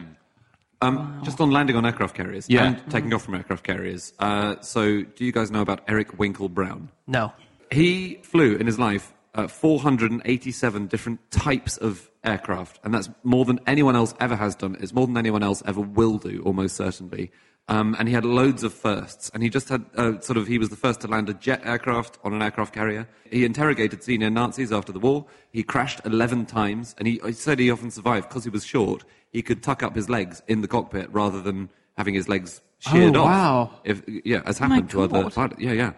Um, 0.82 1.22
Just 1.24 1.40
on 1.42 1.52
landing 1.52 1.76
on 1.76 1.86
aircraft 1.86 2.16
carriers 2.16 2.46
Yeah. 2.50 2.66
and 2.66 2.92
taking 2.92 3.14
off 3.14 3.24
from 3.24 3.36
aircraft 3.36 3.64
carriers. 3.64 4.14
Uh, 4.20 4.56
so, 4.62 5.02
do 5.02 5.26
you 5.26 5.32
guys 5.32 5.50
know 5.52 5.62
about 5.62 5.82
Eric 5.88 6.18
Winkle 6.20 6.50
Brown? 6.50 6.90
no. 7.08 7.34
He 7.72 8.20
flew 8.22 8.56
in 8.56 8.68
his 8.68 8.78
life 8.78 9.12
uh, 9.36 9.48
487 9.48 10.88
different 10.88 11.20
types 11.32 11.78
of 11.78 12.10
aircraft, 12.24 12.80
and 12.84 12.94
that's 12.94 13.10
more 13.24 13.46
than 13.46 13.60
anyone 13.68 13.96
else 13.96 14.14
ever 14.20 14.36
has 14.36 14.56
done. 14.56 14.76
It's 14.80 14.94
more 14.94 15.06
than 15.08 15.18
anyone 15.18 15.44
else 15.44 15.62
ever 15.66 15.82
will 15.82 16.18
do, 16.18 16.42
almost 16.46 16.76
certainly. 16.76 17.32
Um, 17.68 17.96
and 17.98 18.08
he 18.08 18.14
had 18.14 18.26
loads 18.26 18.64
of 18.64 18.74
firsts, 18.74 19.32
and 19.34 19.42
he 19.42 19.50
just 19.50 19.70
had 19.70 19.86
uh, 19.96 20.20
sort 20.20 20.38
of 20.38 20.46
he 20.48 20.58
was 20.60 20.70
the 20.70 20.76
first 20.76 21.02
to 21.02 21.08
land 21.08 21.30
a 21.30 21.34
jet 21.34 21.62
aircraft 21.66 22.20
on 22.24 22.34
an 22.34 22.42
aircraft 22.42 22.74
carrier. 22.74 23.08
He 23.30 23.44
interrogated 23.44 24.04
senior 24.04 24.30
Nazis 24.30 24.72
after 24.72 24.92
the 24.92 25.00
war. 25.00 25.26
He 25.52 25.64
crashed 25.64 26.00
11 26.06 26.46
times, 26.46 26.94
and 27.00 27.08
he, 27.08 27.20
he 27.26 27.32
said 27.32 27.58
he 27.60 27.72
often 27.72 27.90
survived 27.92 28.30
because 28.30 28.44
he 28.44 28.52
was 28.52 28.64
short. 28.66 29.04
He 29.32 29.42
could 29.42 29.64
tuck 29.64 29.82
up 29.82 29.96
his 29.96 30.10
legs 30.10 30.44
in 30.48 30.62
the 30.62 30.68
cockpit 30.68 31.12
rather 31.12 31.42
than 31.42 31.70
having 31.98 32.14
his 32.14 32.30
legs 32.30 32.62
sheared 32.80 33.16
Oh, 33.16 33.22
off. 33.22 33.26
wow. 33.26 33.72
If, 33.84 34.04
yeah, 34.08 34.42
as 34.46 34.62
my 34.62 34.68
happened 34.68 34.92
to 34.92 35.02
other 35.02 35.30
pilots. 35.32 35.56
Yeah, 35.60 35.72
yeah. 35.72 35.94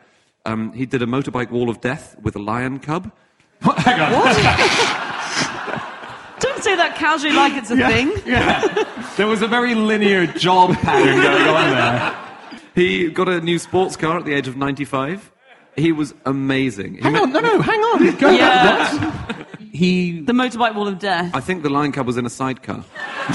Um, 0.45 0.71
he 0.71 0.86
did 0.86 1.02
a 1.02 1.06
motorbike 1.06 1.52
wall 1.52 1.69
of 1.69 1.82
death 1.82 2.15
with 2.21 2.36
a 2.38 2.39
lion 2.39 2.80
cub. 2.80 3.12
Don't 6.39 6.62
say 6.63 6.76
that 6.76 6.96
casually 6.98 7.34
like 7.36 7.54
it's 7.54 7.72
a 7.72 7.78
thing. 7.78 8.12
Yeah. 8.26 8.62
There 9.17 9.26
was 9.28 9.41
a 9.41 9.48
very 9.48 9.74
linear 9.74 10.28
job 10.28 10.74
pattern 10.76 11.15
going 11.22 11.48
on 11.48 11.70
there. 11.72 12.15
He 12.76 13.10
got 13.10 13.28
a 13.28 13.41
new 13.41 13.58
sports 13.58 13.96
car 13.96 14.20
at 14.20 14.26
the 14.26 14.34
age 14.34 14.48
of 14.48 14.56
95. 14.56 15.32
He 15.76 15.91
was 15.91 16.13
amazing. 16.26 16.96
He 16.96 17.02
Hang 17.02 17.13
met- 17.13 17.22
on, 17.24 17.34
no, 17.34 17.39
no, 17.39 17.62
hang 17.62 17.80
on. 17.82 18.15
Go 18.17 18.30
Yeah. 18.30 18.63
back. 18.63 19.38
What? 19.38 19.48
He. 19.74 20.22
The 20.22 20.34
motorbike 20.34 20.76
wall 20.76 20.88
of 20.88 21.00
death. 21.00 21.32
I 21.36 21.39
think 21.39 21.63
the 21.63 21.70
lion 21.70 21.91
cub 21.91 22.06
was 22.08 22.17
in 22.17 22.26
a 22.26 22.30
sidecar. 22.30 22.84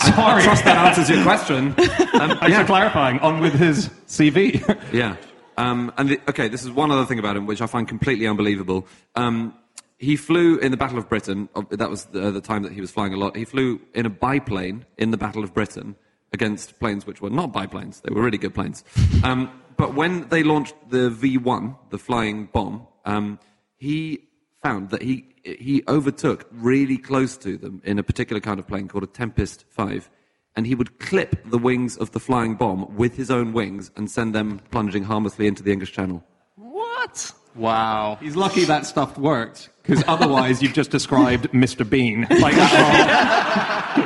Sorry. 0.00 0.42
Trust 0.42 0.64
that 0.64 0.76
answers 0.86 1.08
your 1.10 1.22
question. 1.22 1.68
Um, 2.14 2.38
Thanks 2.38 2.56
for 2.58 2.64
clarifying. 2.64 3.18
On 3.20 3.40
with 3.40 3.54
his 3.54 3.88
CV. 4.06 4.60
Yeah. 4.92 5.16
Um, 5.56 5.92
and 5.96 6.10
the, 6.10 6.20
okay, 6.28 6.48
this 6.48 6.64
is 6.64 6.70
one 6.70 6.90
other 6.90 7.06
thing 7.06 7.18
about 7.18 7.36
him 7.36 7.46
which 7.46 7.60
I 7.60 7.66
find 7.66 7.88
completely 7.88 8.26
unbelievable. 8.26 8.86
Um, 9.14 9.54
he 9.98 10.16
flew 10.16 10.58
in 10.58 10.70
the 10.70 10.76
Battle 10.76 10.98
of 10.98 11.08
Britain. 11.08 11.48
That 11.70 11.88
was 11.88 12.06
the, 12.06 12.30
the 12.30 12.40
time 12.40 12.62
that 12.64 12.72
he 12.72 12.80
was 12.80 12.90
flying 12.90 13.14
a 13.14 13.16
lot. 13.16 13.36
He 13.36 13.44
flew 13.44 13.80
in 13.94 14.04
a 14.04 14.10
biplane 14.10 14.84
in 14.98 15.10
the 15.10 15.16
Battle 15.16 15.42
of 15.42 15.54
Britain 15.54 15.96
against 16.32 16.78
planes 16.78 17.06
which 17.06 17.22
were 17.22 17.30
not 17.30 17.52
biplanes. 17.52 18.00
They 18.00 18.12
were 18.12 18.22
really 18.22 18.38
good 18.38 18.54
planes. 18.54 18.84
Um, 19.24 19.50
but 19.76 19.94
when 19.94 20.28
they 20.28 20.42
launched 20.42 20.74
the 20.88 21.10
V1, 21.10 21.76
the 21.90 21.98
flying 21.98 22.46
bomb, 22.46 22.86
um, 23.04 23.38
he 23.76 24.28
found 24.62 24.90
that 24.90 25.02
he 25.02 25.34
he 25.42 25.82
overtook 25.86 26.46
really 26.50 26.98
close 26.98 27.36
to 27.38 27.56
them 27.56 27.80
in 27.84 27.98
a 27.98 28.02
particular 28.02 28.40
kind 28.40 28.58
of 28.58 28.66
plane 28.66 28.88
called 28.88 29.04
a 29.04 29.06
Tempest 29.06 29.64
5 29.68 30.10
and 30.56 30.66
he 30.66 30.74
would 30.74 30.98
clip 30.98 31.36
the 31.50 31.58
wings 31.58 31.96
of 31.96 32.10
the 32.12 32.20
flying 32.20 32.54
bomb 32.54 32.96
with 32.96 33.16
his 33.16 33.30
own 33.30 33.52
wings 33.52 33.90
and 33.96 34.10
send 34.10 34.34
them 34.34 34.60
plunging 34.70 35.04
harmlessly 35.04 35.46
into 35.46 35.62
the 35.62 35.70
English 35.70 35.92
Channel. 35.92 36.24
What? 36.56 37.32
Wow. 37.54 38.18
He's 38.20 38.36
lucky 38.36 38.64
that 38.64 38.84
stuff 38.86 39.16
worked, 39.16 39.70
because 39.82 40.02
otherwise 40.08 40.62
you've 40.62 40.74
just 40.74 40.90
described 40.90 41.44
Mr. 41.52 41.88
Bean. 41.88 42.26
Like 42.28 42.54
that. 42.54 43.96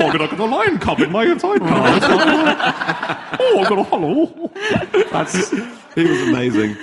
oh, 0.00 0.06
I've 0.08 0.18
got 0.18 0.30
to 0.30 0.42
a 0.42 0.46
lion 0.46 0.78
cub 0.78 1.00
in 1.00 1.12
my 1.12 1.26
sidecar. 1.38 1.96
It's 1.96 2.08
like, 2.08 3.40
oh, 3.40 3.60
I've 3.60 3.68
got 3.68 3.78
a 3.78 3.84
hello. 3.84 4.52
That's, 5.12 5.50
He 5.94 6.04
was 6.04 6.22
amazing. 6.28 6.76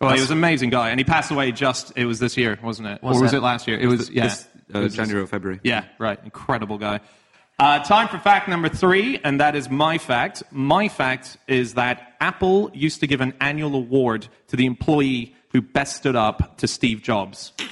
well, 0.00 0.14
he 0.14 0.20
was 0.20 0.30
an 0.30 0.38
amazing 0.38 0.70
guy, 0.70 0.90
and 0.90 1.00
he 1.00 1.04
passed 1.04 1.30
away 1.30 1.52
just, 1.52 1.92
it 1.96 2.04
was 2.06 2.18
this 2.18 2.36
year, 2.36 2.58
wasn't 2.62 2.88
it? 2.88 3.02
Was 3.02 3.18
or 3.18 3.22
was 3.22 3.32
it? 3.32 3.38
it 3.38 3.40
last 3.40 3.66
year? 3.66 3.78
It 3.78 3.86
was, 3.86 4.10
yeah. 4.10 4.24
This, 4.24 4.48
uh, 4.74 4.78
It 4.78 4.82
was 4.82 4.94
January 4.94 5.22
or 5.22 5.26
February. 5.26 5.60
Yeah, 5.62 5.84
right. 5.98 6.18
Incredible 6.24 6.78
guy. 6.78 7.00
Uh, 7.58 7.78
time 7.82 8.06
for 8.08 8.18
fact 8.18 8.48
number 8.48 8.68
three, 8.68 9.18
and 9.24 9.40
that 9.40 9.56
is 9.56 9.70
my 9.70 9.96
fact. 9.96 10.42
My 10.50 10.88
fact 10.88 11.38
is 11.48 11.72
that 11.74 12.14
Apple 12.20 12.70
used 12.74 13.00
to 13.00 13.06
give 13.06 13.22
an 13.22 13.32
annual 13.40 13.74
award 13.74 14.28
to 14.48 14.56
the 14.56 14.66
employee 14.66 15.34
who 15.52 15.62
best 15.62 15.96
stood 15.96 16.16
up 16.16 16.58
to 16.58 16.68
Steve 16.68 17.02
Jobs. 17.02 17.52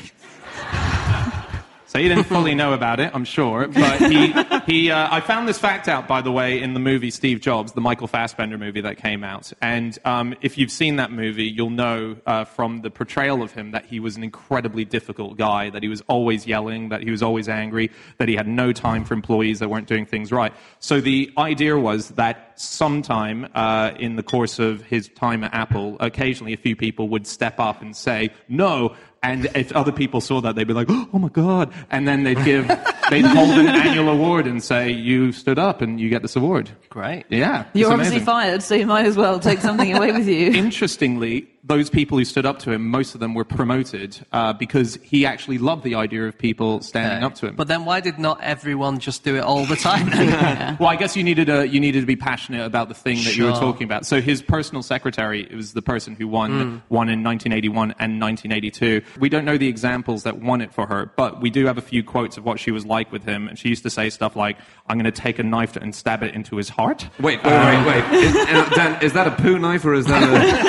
So 1.87 2.01
he 2.01 2.09
didn't 2.09 2.25
fully 2.25 2.57
know 2.57 2.73
about 2.73 2.99
it, 2.99 3.13
I'm 3.15 3.25
sure, 3.25 3.69
but 3.69 4.01
he, 4.11 4.33
He, 4.67 4.91
uh, 4.91 5.09
I 5.11 5.21
found 5.21 5.47
this 5.47 5.59
fact 5.59 5.89
out, 5.89 6.09
by 6.09 6.23
the 6.23 6.33
way, 6.33 6.63
in 6.63 6.73
the 6.73 6.81
movie 6.81 7.11
Steve 7.11 7.41
Jobs, 7.41 7.73
the 7.73 7.83
Michael 7.83 8.07
Fassbender 8.07 8.57
movie 8.57 8.81
that 8.81 8.97
came 8.97 9.23
out. 9.23 9.53
And 9.61 9.99
um, 10.07 10.35
if 10.41 10.57
you've 10.57 10.71
seen 10.71 10.97
that 10.97 11.13
movie, 11.13 11.45
you'll 11.45 11.69
know 11.69 12.17
uh, 12.27 12.45
from 12.45 12.81
the 12.81 12.91
portrayal 12.91 13.43
of 13.43 13.53
him 13.53 13.73
that 13.73 13.85
he 13.85 14.01
was 14.01 14.17
an 14.17 14.25
incredibly 14.25 14.87
difficult 14.87 15.37
guy, 15.37 15.69
that 15.69 15.83
he 15.83 15.89
was 15.89 16.03
always 16.09 16.47
yelling, 16.47 16.89
that 16.89 17.03
he 17.03 17.11
was 17.11 17.23
always 17.23 17.47
angry, 17.47 17.91
that 18.17 18.27
he 18.27 18.37
had 18.37 18.49
no 18.49 18.73
time 18.73 19.05
for 19.05 19.13
employees 19.13 19.59
that 19.59 19.69
weren't 19.69 19.87
doing 19.87 20.07
things 20.07 20.33
right. 20.33 20.55
So 20.79 20.99
the 20.99 21.31
idea 21.37 21.79
was 21.79 22.09
that 22.11 22.59
sometime 22.59 23.49
uh, 23.55 23.93
in 23.99 24.17
the 24.17 24.23
course 24.23 24.59
of 24.59 24.83
his 24.85 25.09
time 25.11 25.45
at 25.45 25.53
Apple, 25.53 25.99
occasionally 26.01 26.55
a 26.55 26.57
few 26.59 26.75
people 26.75 27.09
would 27.11 27.27
step 27.27 27.61
up 27.61 27.83
and 27.83 27.95
say, 27.95 28.31
no, 28.49 28.97
and 29.25 29.47
if 29.55 29.73
other 29.73 29.91
people 29.91 30.21
saw 30.21 30.43
that, 30.43 30.55
they'd 30.55 30.67
be 30.67 30.75
like, 30.75 30.89
"Oh 30.91 31.19
my 31.19 31.31
god!" 31.31 31.73
And 31.91 32.07
then 32.07 32.25
they'd 32.25 32.45
give, 32.45 32.67
they'd 33.11 33.25
hold 33.25 33.51
an 33.51 33.67
annual 33.69 34.09
award 34.09 34.47
and 34.47 34.63
say, 34.63 34.91
"You 34.91 35.33
stood 35.33 35.59
up 35.59 35.81
and 35.83 36.01
you 36.01 36.09
get 36.09 36.23
this 36.23 36.37
award." 36.37 36.71
Great. 36.91 37.25
Yeah, 37.29 37.65
You're 37.73 37.89
it's 37.89 37.93
obviously 37.93 38.17
amazing. 38.17 38.27
fired, 38.27 38.63
so 38.63 38.75
you 38.75 38.87
might 38.87 39.07
as 39.07 39.17
well 39.17 39.39
take 39.41 39.61
something 39.61 39.97
away 39.97 40.13
with 40.13 40.29
you. 40.29 40.53
Interestingly, 40.53 41.47
those 41.67 41.89
people 41.89 42.19
who 42.19 42.25
stood 42.25 42.45
up 42.45 42.59
to 42.61 42.71
him, 42.73 42.91
most 42.91 43.15
of 43.15 43.21
them 43.21 43.33
were 43.33 43.45
promoted 43.45 44.25
uh, 44.33 44.53
because 44.53 44.99
he 45.03 45.25
actually 45.25 45.57
loved 45.57 45.83
the 45.83 45.95
idea 45.95 46.27
of 46.27 46.37
people 46.37 46.83
standing 46.83 47.25
up 47.25 47.35
to 47.37 47.47
him. 47.47 47.57
But 47.57 47.69
then 47.69 47.87
why 47.87 48.01
did 48.01 48.19
not 48.19 48.39
everyone 48.43 48.99
just 48.99 49.25
do 49.25 49.37
it 49.37 49.41
all 49.41 49.65
the 49.65 49.77
time? 49.77 50.11
then? 50.11 50.77
Well, 50.85 50.89
I 50.89 50.97
guess 50.97 51.17
you 51.17 51.25
needed 51.25 51.49
a, 51.49 51.67
you 51.67 51.81
needed 51.81 52.01
to 52.01 52.07
be 52.07 52.17
passionate 52.17 52.65
about 52.65 52.89
the 52.89 52.95
thing 52.95 53.17
that 53.25 53.37
you 53.37 53.45
were 53.45 53.53
talking 53.53 53.85
about. 53.85 54.05
So 54.05 54.21
his 54.21 54.43
personal 54.43 54.83
secretary 54.83 55.49
was 55.55 55.73
the 55.73 55.83
person 55.83 56.15
who 56.15 56.29
won 56.29 56.83
won 56.89 57.09
in 57.09 57.23
1981 57.23 57.95
and 57.99 58.21
1982. 58.21 59.03
We 59.19 59.29
don't 59.29 59.45
know 59.45 59.57
the 59.57 59.69
examples 59.69 60.25
that 60.25 60.41
won 60.41 60.61
it 60.61 60.73
for 60.75 60.87
her, 60.87 61.13
but 61.17 61.41
we 61.41 61.49
do 61.51 61.67
have 61.67 61.79
a 61.79 61.83
few 61.83 62.03
quotes 62.03 62.37
of 62.37 62.45
what 62.45 62.61
she 62.61 62.71
was 62.71 62.85
like 62.85 63.11
with 63.13 63.25
him. 63.25 63.49
And 63.49 63.59
she 63.59 63.69
used 63.69 63.85
to 63.85 63.91
say 63.91 64.11
stuff 64.11 64.37
like, 64.37 64.59
"I'm 64.87 64.99
going 64.99 65.11
to 65.11 65.13
take 65.13 65.39
a 65.39 65.43
knife 65.43 65.77
and 65.77 65.95
stab 65.95 66.23
it 66.23 66.35
into 66.35 66.57
his 66.57 66.69
heart." 66.69 67.09
Wait, 67.21 67.43
wait, 67.43 67.53
wait, 67.53 67.87
wait. 67.87 68.25
Is, 68.25 68.37
uh, 68.37 68.71
Dan, 68.75 69.03
is 69.03 69.13
that 69.15 69.27
a 69.27 69.31
poo 69.31 69.59
knife 69.59 69.85
or 69.85 69.95
is 69.95 70.07
that 70.07 70.23
a, 70.23 70.37
is 70.37 70.63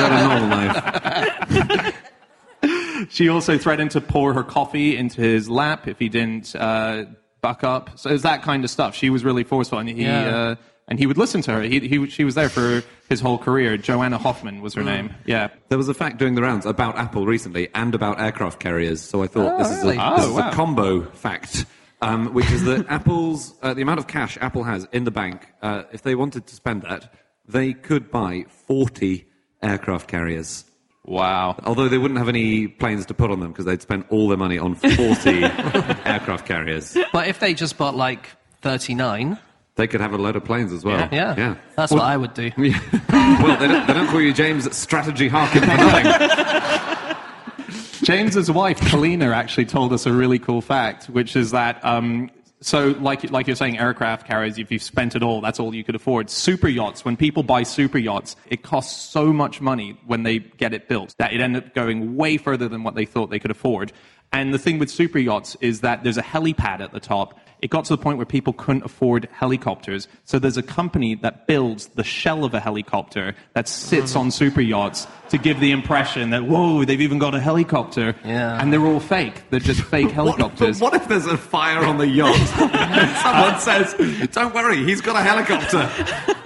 that 0.00 0.12
a 0.12 0.35
normal 0.40 0.56
knife? 0.56 1.94
She 3.10 3.28
also 3.28 3.58
threatened 3.58 3.90
to 3.92 4.00
pour 4.00 4.32
her 4.32 4.42
coffee 4.42 4.96
into 4.96 5.20
his 5.20 5.50
lap 5.50 5.86
if 5.86 5.98
he 5.98 6.08
didn't 6.08 6.56
uh, 6.56 7.04
buck 7.42 7.62
up. 7.62 7.98
So 7.98 8.10
it's 8.10 8.22
that 8.22 8.42
kind 8.42 8.64
of 8.64 8.70
stuff. 8.70 8.94
She 8.96 9.10
was 9.10 9.22
really 9.22 9.44
forceful, 9.44 9.78
and 9.78 9.88
he 9.88 10.02
Yeah. 10.02 10.36
uh, 10.36 10.54
and 10.88 10.98
he 10.98 11.06
would 11.06 11.18
listen 11.18 11.42
to 11.42 11.52
her. 11.52 11.62
He, 11.62 11.80
he 11.80 12.06
she 12.08 12.24
was 12.24 12.34
there 12.34 12.48
for 12.48 12.82
his 13.10 13.20
whole 13.20 13.36
career. 13.38 13.76
Joanna 13.76 14.16
Hoffman 14.18 14.62
was 14.62 14.72
her 14.74 14.82
name. 14.82 15.14
Yeah. 15.26 15.48
There 15.68 15.76
was 15.76 15.88
a 15.90 15.94
fact 15.94 16.18
doing 16.18 16.34
the 16.36 16.42
rounds 16.42 16.64
about 16.64 16.96
Apple 16.96 17.26
recently 17.26 17.68
and 17.74 17.94
about 17.94 18.18
aircraft 18.18 18.60
carriers, 18.60 19.02
so 19.02 19.22
I 19.22 19.26
thought 19.26 19.54
Oh, 19.54 19.58
this 19.58 19.70
is, 19.70 19.84
really? 19.84 19.96
a, 19.98 20.14
this 20.16 20.24
Oh, 20.26 20.30
is 20.30 20.36
wow. 20.40 20.50
a 20.50 20.52
combo 20.54 21.02
fact, 21.10 21.66
um, 22.00 22.32
which 22.32 22.50
is 22.50 22.64
that 22.64 22.86
Apple's 22.88 23.54
uh, 23.62 23.74
the 23.74 23.82
amount 23.82 23.98
of 24.00 24.06
cash 24.06 24.38
Apple 24.40 24.64
has 24.64 24.88
in 24.92 25.04
the 25.04 25.10
bank, 25.10 25.52
uh, 25.62 25.82
if 25.92 26.00
they 26.02 26.14
wanted 26.14 26.46
to 26.46 26.54
spend 26.54 26.82
that, 26.82 27.12
they 27.46 27.74
could 27.74 28.10
buy 28.10 28.46
40 28.66 29.26
aircraft 29.66 30.08
carriers. 30.08 30.64
Wow. 31.04 31.56
Although 31.64 31.88
they 31.88 31.98
wouldn't 31.98 32.18
have 32.18 32.28
any 32.28 32.66
planes 32.68 33.06
to 33.06 33.14
put 33.14 33.30
on 33.30 33.40
them 33.40 33.52
because 33.52 33.64
they'd 33.64 33.80
spend 33.82 34.04
all 34.10 34.28
their 34.28 34.36
money 34.38 34.58
on 34.58 34.74
40 34.74 34.90
aircraft 36.04 36.46
carriers. 36.46 36.96
but 37.12 37.28
if 37.28 37.38
they 37.38 37.54
just 37.54 37.76
bought 37.78 37.94
like 37.94 38.30
39, 38.62 39.38
They 39.76 39.86
could 39.86 40.00
have 40.00 40.12
a 40.14 40.18
load 40.18 40.34
of 40.36 40.44
planes 40.44 40.72
as 40.72 40.84
well. 40.84 41.08
yeah, 41.12 41.34
Yeah. 41.36 41.54
that's 41.76 41.92
what 41.92 42.02
I 42.02 42.16
would 42.16 42.34
do. 42.34 42.50
Yeah. 42.58 42.80
well, 43.42 43.56
they 43.58 43.68
don't, 43.68 43.86
they 43.86 43.92
don't 43.92 44.08
call 44.08 44.20
you 44.20 44.32
James 44.32 44.74
Strategy 44.76 45.28
Harkin 45.28 45.60
for 45.62 45.66
nothing. 45.68 47.16
James's 48.02 48.50
wife, 48.50 48.78
Kalina, 48.80 49.32
actually 49.34 49.66
told 49.66 49.92
us 49.92 50.06
a 50.06 50.12
really 50.12 50.38
cool 50.38 50.60
fact, 50.60 51.06
which 51.06 51.34
is 51.36 51.50
that, 51.52 51.82
um, 51.84 52.30
so 52.66 52.96
like, 52.98 53.30
like 53.30 53.46
you're 53.46 53.54
saying, 53.54 53.78
aircraft 53.78 54.26
carriers, 54.26 54.58
if 54.58 54.72
you've 54.72 54.82
spent 54.82 55.14
it 55.14 55.22
all, 55.22 55.40
that's 55.40 55.60
all 55.60 55.72
you 55.72 55.84
could 55.84 55.94
afford. 55.94 56.28
Super 56.28 56.66
yachts, 56.66 57.04
when 57.04 57.16
people 57.16 57.44
buy 57.44 57.62
super 57.62 57.96
yachts, 57.96 58.34
it 58.48 58.64
costs 58.64 59.08
so 59.08 59.32
much 59.32 59.60
money 59.60 59.96
when 60.04 60.24
they 60.24 60.40
get 60.40 60.74
it 60.74 60.88
built 60.88 61.14
that 61.18 61.32
it 61.32 61.40
ended 61.40 61.66
up 61.66 61.74
going 61.74 62.16
way 62.16 62.36
further 62.36 62.68
than 62.68 62.82
what 62.82 62.96
they 62.96 63.04
thought 63.04 63.30
they 63.30 63.38
could 63.38 63.52
afford. 63.52 63.92
And 64.32 64.52
the 64.52 64.58
thing 64.58 64.80
with 64.80 64.90
super 64.90 65.20
yachts 65.20 65.56
is 65.60 65.82
that 65.82 66.02
there's 66.02 66.18
a 66.18 66.22
helipad 66.22 66.80
at 66.80 66.90
the 66.90 66.98
top. 66.98 67.38
It 67.62 67.70
got 67.70 67.84
to 67.86 67.96
the 67.96 68.02
point 68.02 68.18
where 68.18 68.26
people 68.26 68.52
couldn't 68.52 68.84
afford 68.84 69.28
helicopters. 69.32 70.08
So 70.24 70.38
there's 70.38 70.56
a 70.58 70.62
company 70.62 71.14
that 71.16 71.46
builds 71.46 71.86
the 71.88 72.04
shell 72.04 72.44
of 72.44 72.52
a 72.54 72.60
helicopter 72.60 73.34
that 73.54 73.66
sits 73.68 74.14
on 74.14 74.30
super 74.30 74.60
yachts 74.60 75.06
to 75.30 75.38
give 75.38 75.58
the 75.60 75.70
impression 75.72 76.30
that, 76.30 76.44
whoa, 76.44 76.84
they've 76.84 77.00
even 77.00 77.18
got 77.18 77.34
a 77.34 77.40
helicopter. 77.40 78.14
Yeah. 78.24 78.60
And 78.60 78.72
they're 78.72 78.84
all 78.86 79.00
fake. 79.00 79.42
They're 79.50 79.58
just 79.60 79.80
fake 79.90 80.06
What, 80.06 80.14
helicopters. 80.14 80.80
what 80.80 80.94
if 80.94 81.08
there's 81.08 81.26
a 81.26 81.36
fire 81.38 81.84
on 81.84 81.98
the 81.98 82.06
yacht? 82.06 82.36
and 82.38 83.16
someone 83.22 83.60
says, 83.60 84.28
"Don't 84.32 84.54
worry, 84.54 84.84
he's 84.84 85.00
got 85.00 85.16
a 85.16 85.22
helicopter." 85.22 85.90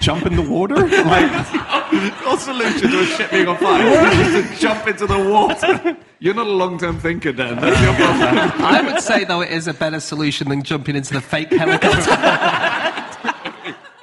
Jump 0.00 0.24
in 0.26 0.36
the 0.36 0.42
water? 0.42 0.74
Like, 0.88 2.22
Your 2.22 2.38
solution 2.38 2.90
to 2.90 3.00
a 3.00 3.04
ship 3.06 3.30
being 3.30 3.48
on 3.48 3.56
fire 3.58 4.10
is 4.12 4.48
to 4.54 4.56
jump 4.60 4.86
into 4.86 5.06
the 5.06 5.18
water. 5.18 5.96
You're 6.20 6.34
not 6.34 6.46
a 6.46 6.50
long-term 6.50 6.98
thinker, 7.00 7.32
Dan. 7.32 7.56
That's 7.60 7.80
your 7.80 7.94
problem. 7.94 8.62
I 8.64 8.82
would 8.82 9.00
say, 9.02 9.24
though, 9.24 9.40
it 9.40 9.50
is 9.50 9.66
a 9.68 9.74
better 9.74 10.00
solution 10.00 10.48
than 10.48 10.62
jumping 10.62 10.96
into 10.96 11.14
the 11.14 11.20
fake 11.20 11.50
helicopter. 11.52 12.16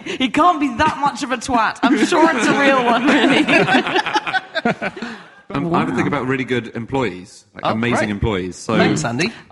He 0.04 0.30
can't 0.30 0.60
be 0.60 0.68
that 0.78 0.98
much 1.00 1.24
of 1.24 1.32
a 1.32 1.38
twat. 1.38 1.80
I'm 1.84 1.98
sure 2.06 2.30
it's 2.36 2.48
a 2.48 2.60
real 2.60 2.84
one, 2.86 3.06
really. 3.06 3.44
Um, 5.50 5.74
I 5.74 5.84
would 5.84 5.96
think 5.96 6.08
about 6.08 6.26
really 6.28 6.44
good 6.44 6.76
employees, 6.76 7.46
like 7.54 7.66
Oh, 7.66 7.72
amazing 7.72 7.98
great. 7.98 8.10
employees. 8.12 8.56
So 8.56 8.78
Thanks, 8.78 9.04
Andy. 9.06 9.32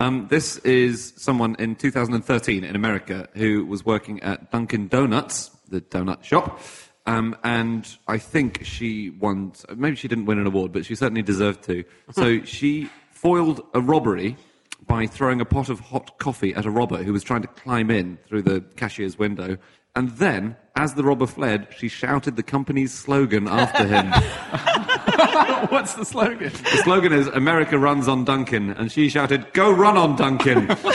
Um, 0.00 0.28
this 0.30 0.56
is 0.58 1.12
someone 1.18 1.56
in 1.58 1.76
2013 1.76 2.64
in 2.64 2.74
America 2.74 3.28
who 3.34 3.66
was 3.66 3.84
working 3.84 4.22
at 4.22 4.50
Dunkin' 4.50 4.88
Donuts, 4.88 5.50
the 5.68 5.82
donut 5.82 6.24
shop, 6.24 6.58
um, 7.04 7.36
and 7.44 7.86
I 8.08 8.16
think 8.16 8.64
she 8.64 9.10
won. 9.10 9.52
Maybe 9.76 9.96
she 9.96 10.08
didn't 10.08 10.24
win 10.24 10.38
an 10.38 10.46
award, 10.46 10.72
but 10.72 10.86
she 10.86 10.94
certainly 10.94 11.20
deserved 11.20 11.64
to. 11.64 11.84
So 12.12 12.42
she 12.44 12.88
foiled 13.10 13.60
a 13.74 13.82
robbery 13.82 14.38
by 14.86 15.06
throwing 15.06 15.42
a 15.42 15.44
pot 15.44 15.68
of 15.68 15.80
hot 15.80 16.18
coffee 16.18 16.54
at 16.54 16.64
a 16.64 16.70
robber 16.70 17.02
who 17.02 17.12
was 17.12 17.22
trying 17.22 17.42
to 17.42 17.48
climb 17.48 17.90
in 17.90 18.18
through 18.26 18.42
the 18.42 18.62
cashier's 18.76 19.18
window. 19.18 19.58
And 19.96 20.10
then, 20.10 20.56
as 20.76 20.94
the 20.94 21.02
robber 21.02 21.26
fled, 21.26 21.68
she 21.76 21.88
shouted 21.88 22.36
the 22.36 22.42
company's 22.42 22.92
slogan 22.92 23.48
after 23.48 23.86
him. 23.86 24.10
what's 25.70 25.94
the 25.94 26.04
slogan? 26.04 26.50
The 26.52 26.80
slogan 26.84 27.12
is 27.12 27.26
America 27.28 27.78
runs 27.78 28.08
on 28.08 28.24
Dunkin, 28.24 28.70
and 28.70 28.90
she 28.90 29.08
shouted, 29.08 29.52
Go 29.52 29.70
run 29.70 29.96
on 29.96 30.16
Dunkin! 30.16 30.68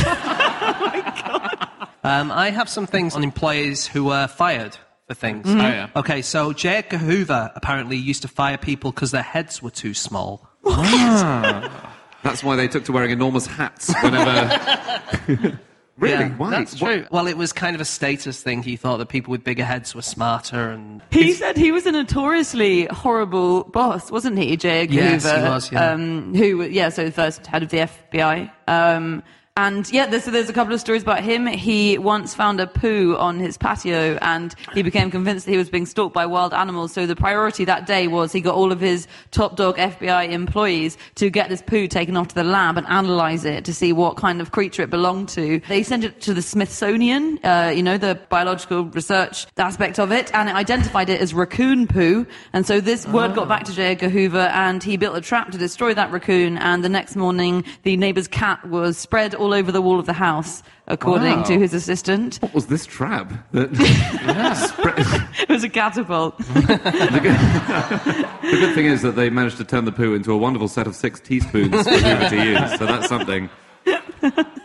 Um, 2.06 2.32
I 2.32 2.52
have 2.52 2.70
some 2.70 2.86
things 2.86 3.16
on 3.16 3.24
employees 3.24 3.88
who 3.88 4.04
were 4.04 4.28
fired 4.28 4.78
for 5.08 5.16
things. 5.16 5.48
Oh, 5.48 5.56
yeah. 5.58 5.90
Okay, 5.96 6.22
so 6.22 6.54
J. 6.54 6.76
Edgar 6.76 7.00
Hoover 7.00 7.52
apparently 7.56 7.98
used 7.98 8.22
to 8.22 8.28
fire 8.28 8.60
people 8.60 8.92
because 8.92 9.10
their 9.10 9.24
heads 9.24 9.64
were 9.64 9.72
too 9.72 9.96
small. 9.96 10.48
That's 10.64 12.44
why 12.44 12.58
they 12.58 12.68
took 12.68 12.86
to 12.86 12.92
wearing 12.92 13.10
enormous 13.10 13.48
hats 13.48 13.92
whenever. 14.04 15.60
really? 15.98 16.14
Yeah, 16.26 16.30
why? 16.38 16.50
That's 16.52 16.82
What- 16.82 17.12
Well, 17.12 17.28
it 17.28 17.38
was 17.38 17.54
kind 17.54 17.76
of 17.76 17.82
a 17.82 17.86
status 17.86 18.42
thing. 18.42 18.64
He 18.64 18.76
thought 18.76 18.98
that 18.98 19.08
people 19.10 19.32
with 19.32 19.44
bigger 19.44 19.64
heads 19.66 19.96
were 19.96 20.02
smarter 20.02 20.70
and. 20.70 21.02
He 21.12 21.32
said 21.34 21.58
he 21.58 21.72
was 21.72 21.86
a 21.86 21.92
notoriously 21.92 22.86
horrible 22.92 23.64
boss, 23.66 24.12
wasn't 24.12 24.38
he, 24.38 24.58
J. 24.58 24.82
Edgar 24.82 24.94
Yes, 24.96 25.24
Hoover? 25.24 25.38
he 25.46 25.50
was, 25.50 25.72
yeah. 25.72 25.92
Um, 25.92 26.34
who, 26.36 26.64
yeah, 26.64 26.90
so 26.90 27.06
the 27.06 27.12
first 27.12 27.46
head 27.48 27.64
of 27.64 27.70
the 27.70 27.78
FBI. 28.14 28.52
Um, 28.68 29.24
and 29.58 29.90
yeah, 29.90 30.06
there's, 30.06 30.26
so 30.26 30.32
there's 30.32 30.50
a 30.50 30.54
couple 30.54 30.74
of 30.74 30.82
stories 30.82 31.02
about 31.02 31.24
him. 31.24 31.48
He 31.48 31.98
once 31.98 32.36
found 32.36 32.60
a 32.60 32.68
poo 32.68 33.16
on 33.16 33.40
his 33.40 33.58
patio 33.58 34.18
and 34.22 34.54
he 34.74 34.84
became 34.84 35.10
convinced 35.10 35.46
that 35.46 35.54
he 35.54 35.58
was 35.58 35.70
being 35.70 35.86
stalked 35.86 36.14
by 36.14 36.26
wild 36.26 36.54
animals. 36.54 36.92
So 36.92 37.06
the 37.06 37.16
priority 37.16 37.64
that 37.64 37.86
day 37.86 38.10
was 38.10 38.34
he 38.34 38.42
got 38.42 38.54
all 38.54 38.74
of 38.74 38.82
his 38.82 39.08
top 39.32 39.56
dog 39.56 39.78
FBI 39.78 40.30
employees 40.30 40.98
to 41.16 41.30
get 41.30 41.48
this 41.48 41.62
poo 41.62 41.88
taken 41.88 42.18
off 42.18 42.28
to 42.30 42.36
the 42.36 42.44
lab 42.44 42.78
and 42.78 42.86
analyze 42.88 43.46
it 43.46 43.64
to 43.64 43.74
see 43.74 43.94
what 43.94 44.18
kind 44.18 44.42
of 44.42 44.52
creature 44.52 44.82
it 44.82 44.90
belonged 44.90 45.30
to. 45.30 45.62
They 45.70 45.84
sent 45.84 46.04
it 46.04 46.20
to 46.24 46.34
the 46.34 46.42
Smithsonian, 46.42 47.40
uh, 47.46 47.72
you 47.74 47.82
know, 47.82 47.98
the 47.98 48.20
biological 48.28 48.84
research 48.84 49.48
aspect 49.56 50.00
of 50.00 50.12
it, 50.12 50.34
and 50.36 50.50
it 50.50 50.56
identified 50.56 51.10
it 51.10 51.22
as 51.22 51.34
raccoon 51.34 51.88
poo. 51.88 52.28
And 52.52 52.68
so 52.68 52.82
this 52.82 53.08
word 53.08 53.34
got 53.36 53.48
back 53.48 53.64
to 53.64 53.74
J. 53.74 53.92
Edgar 53.92 54.10
Hoover 54.10 54.38
and 54.38 54.84
he 54.84 54.98
built 54.98 55.16
a 55.16 55.22
trap 55.22 55.52
to 55.52 55.58
destroy 55.58 55.94
that 55.94 56.12
raccoon. 56.12 56.58
And 56.58 56.84
the 56.84 56.90
next 56.90 57.16
morning, 57.16 57.64
the 57.84 57.96
neighbor's 57.96 58.28
cat 58.28 58.68
was 58.68 58.98
spread 58.98 59.34
all 59.34 59.45
over 59.54 59.72
the 59.72 59.82
wall 59.82 60.00
of 60.00 60.06
the 60.06 60.14
house, 60.14 60.64
according 60.88 61.38
Wow. 61.38 61.44
to 61.44 61.60
his 61.60 61.74
assistant. 61.74 62.38
What 62.42 62.54
was 62.54 62.68
this 62.68 62.86
trap? 62.86 63.32
That 63.52 63.70
It 65.42 65.50
was 65.50 65.64
a 65.64 65.70
catapult. 65.70 66.38
the, 66.40 67.20
good, 67.22 68.52
the 68.52 68.58
good 68.58 68.76
thing 68.76 68.86
is 68.86 69.02
that 69.02 69.16
they 69.16 69.30
managed 69.30 69.58
to 69.58 69.64
turn 69.64 69.86
the 69.86 69.92
poo 69.92 70.14
into 70.14 70.32
a 70.32 70.38
wonderful 70.38 70.68
set 70.68 70.88
of 70.88 70.96
six 70.96 71.20
teaspoons 71.20 71.72
for 71.84 71.90
Hoover 71.92 72.30
to 72.30 72.44
use, 72.44 72.78
so 72.80 72.86
that's 72.86 73.08
something. 73.08 73.50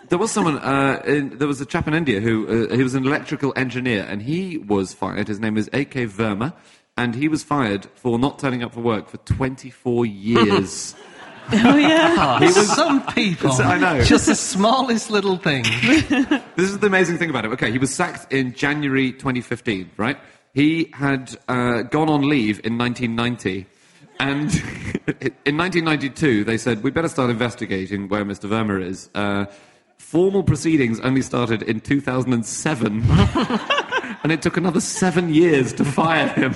There 0.09 0.19
was 0.19 0.33
someone, 0.33 0.59
uh, 0.59 1.03
in, 1.07 1.37
there 1.39 1.47
was 1.47 1.61
a 1.61 1.67
chap 1.67 1.87
in 1.87 1.95
India 1.95 2.21
who, 2.21 2.69
uh, 2.71 2.75
he 2.75 2.83
was 2.83 2.95
an 2.95 3.07
electrical 3.07 3.53
engineer, 3.57 4.07
and 4.09 4.23
he 4.23 4.59
was 4.59 4.93
fired. 4.95 5.29
His 5.29 5.39
name 5.39 5.57
is 5.57 5.69
A.K. 5.73 6.07
Verma, 6.07 6.55
and 6.97 7.15
he 7.15 7.29
was 7.29 7.45
fired 7.45 7.87
for 7.95 8.19
not 8.19 8.39
turning 8.39 8.63
up 8.63 8.73
for 8.75 8.81
work 8.81 9.09
for 9.09 9.19
24 9.19 10.07
years. 10.07 10.95
Oh 11.65 11.77
yeah. 11.77 12.39
Oh, 12.41 12.51
some 12.51 13.05
people. 13.07 13.53
I 13.53 13.79
know. 13.79 14.03
Just 14.05 14.27
the 14.27 14.35
smallest 14.35 15.11
little 15.11 15.37
thing. 15.37 15.65
This 16.57 16.71
is 16.71 16.79
the 16.79 16.87
amazing 16.87 17.17
thing 17.19 17.31
about 17.31 17.45
him. 17.47 17.53
Okay, 17.53 17.71
he 17.71 17.79
was 17.79 17.93
sacked 17.93 18.33
in 18.33 18.53
January 18.55 19.13
2015, 19.13 19.91
right? 19.97 20.19
He 20.53 20.91
had 20.93 21.37
uh, 21.49 21.83
gone 21.83 22.09
on 22.09 22.29
leave 22.29 22.61
in 22.65 22.77
1990. 22.77 23.67
And 24.19 24.53
in 25.47 25.57
1992, 25.57 26.45
they 26.45 26.59
said, 26.59 26.83
we'd 26.83 26.93
better 26.93 27.09
start 27.09 27.31
investigating 27.31 28.09
where 28.09 28.25
Mr. 28.25 28.49
Verma 28.49 28.83
is. 28.83 29.09
Uh, 29.15 29.47
formal 29.97 30.43
proceedings 30.43 31.01
only 31.01 31.23
started 31.23 31.63
in 31.63 31.81
2007. 31.81 33.03
and 34.23 34.33
it 34.33 34.43
took 34.43 34.57
another 34.59 34.81
seven 34.81 35.33
years 35.33 35.73
to 35.73 35.85
fire 35.85 36.29
him. 36.29 36.53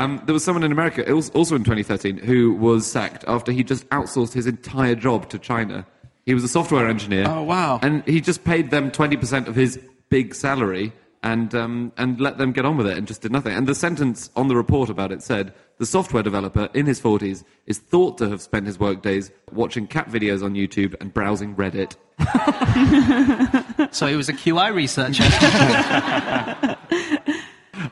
Um, 0.00 0.22
there 0.24 0.32
was 0.32 0.42
someone 0.42 0.62
in 0.62 0.72
America, 0.72 1.12
also 1.12 1.54
in 1.54 1.62
2013, 1.62 2.16
who 2.16 2.54
was 2.54 2.90
sacked 2.90 3.22
after 3.28 3.52
he 3.52 3.62
just 3.62 3.86
outsourced 3.90 4.32
his 4.32 4.46
entire 4.46 4.94
job 4.94 5.28
to 5.28 5.38
China. 5.38 5.86
He 6.24 6.32
was 6.32 6.42
a 6.42 6.48
software 6.48 6.88
engineer. 6.88 7.26
Oh, 7.28 7.42
wow. 7.42 7.78
And 7.82 8.02
he 8.06 8.22
just 8.22 8.42
paid 8.42 8.70
them 8.70 8.90
20% 8.90 9.46
of 9.46 9.54
his 9.54 9.78
big 10.08 10.34
salary 10.34 10.94
and, 11.22 11.54
um, 11.54 11.92
and 11.98 12.18
let 12.18 12.38
them 12.38 12.52
get 12.52 12.64
on 12.64 12.78
with 12.78 12.86
it 12.86 12.96
and 12.96 13.06
just 13.06 13.20
did 13.20 13.30
nothing. 13.30 13.52
And 13.54 13.66
the 13.66 13.74
sentence 13.74 14.30
on 14.36 14.48
the 14.48 14.56
report 14.56 14.88
about 14.88 15.12
it 15.12 15.22
said 15.22 15.52
the 15.76 15.84
software 15.84 16.22
developer 16.22 16.70
in 16.72 16.86
his 16.86 16.98
40s 16.98 17.44
is 17.66 17.78
thought 17.78 18.16
to 18.18 18.30
have 18.30 18.40
spent 18.40 18.66
his 18.66 18.78
workdays 18.80 19.30
watching 19.52 19.86
cat 19.86 20.08
videos 20.08 20.42
on 20.42 20.54
YouTube 20.54 20.94
and 20.98 21.12
browsing 21.12 21.54
Reddit. 21.56 21.96
So 23.92 24.06
he 24.06 24.14
was 24.14 24.28
a 24.28 24.32
QI 24.32 24.72
researcher. 24.74 25.24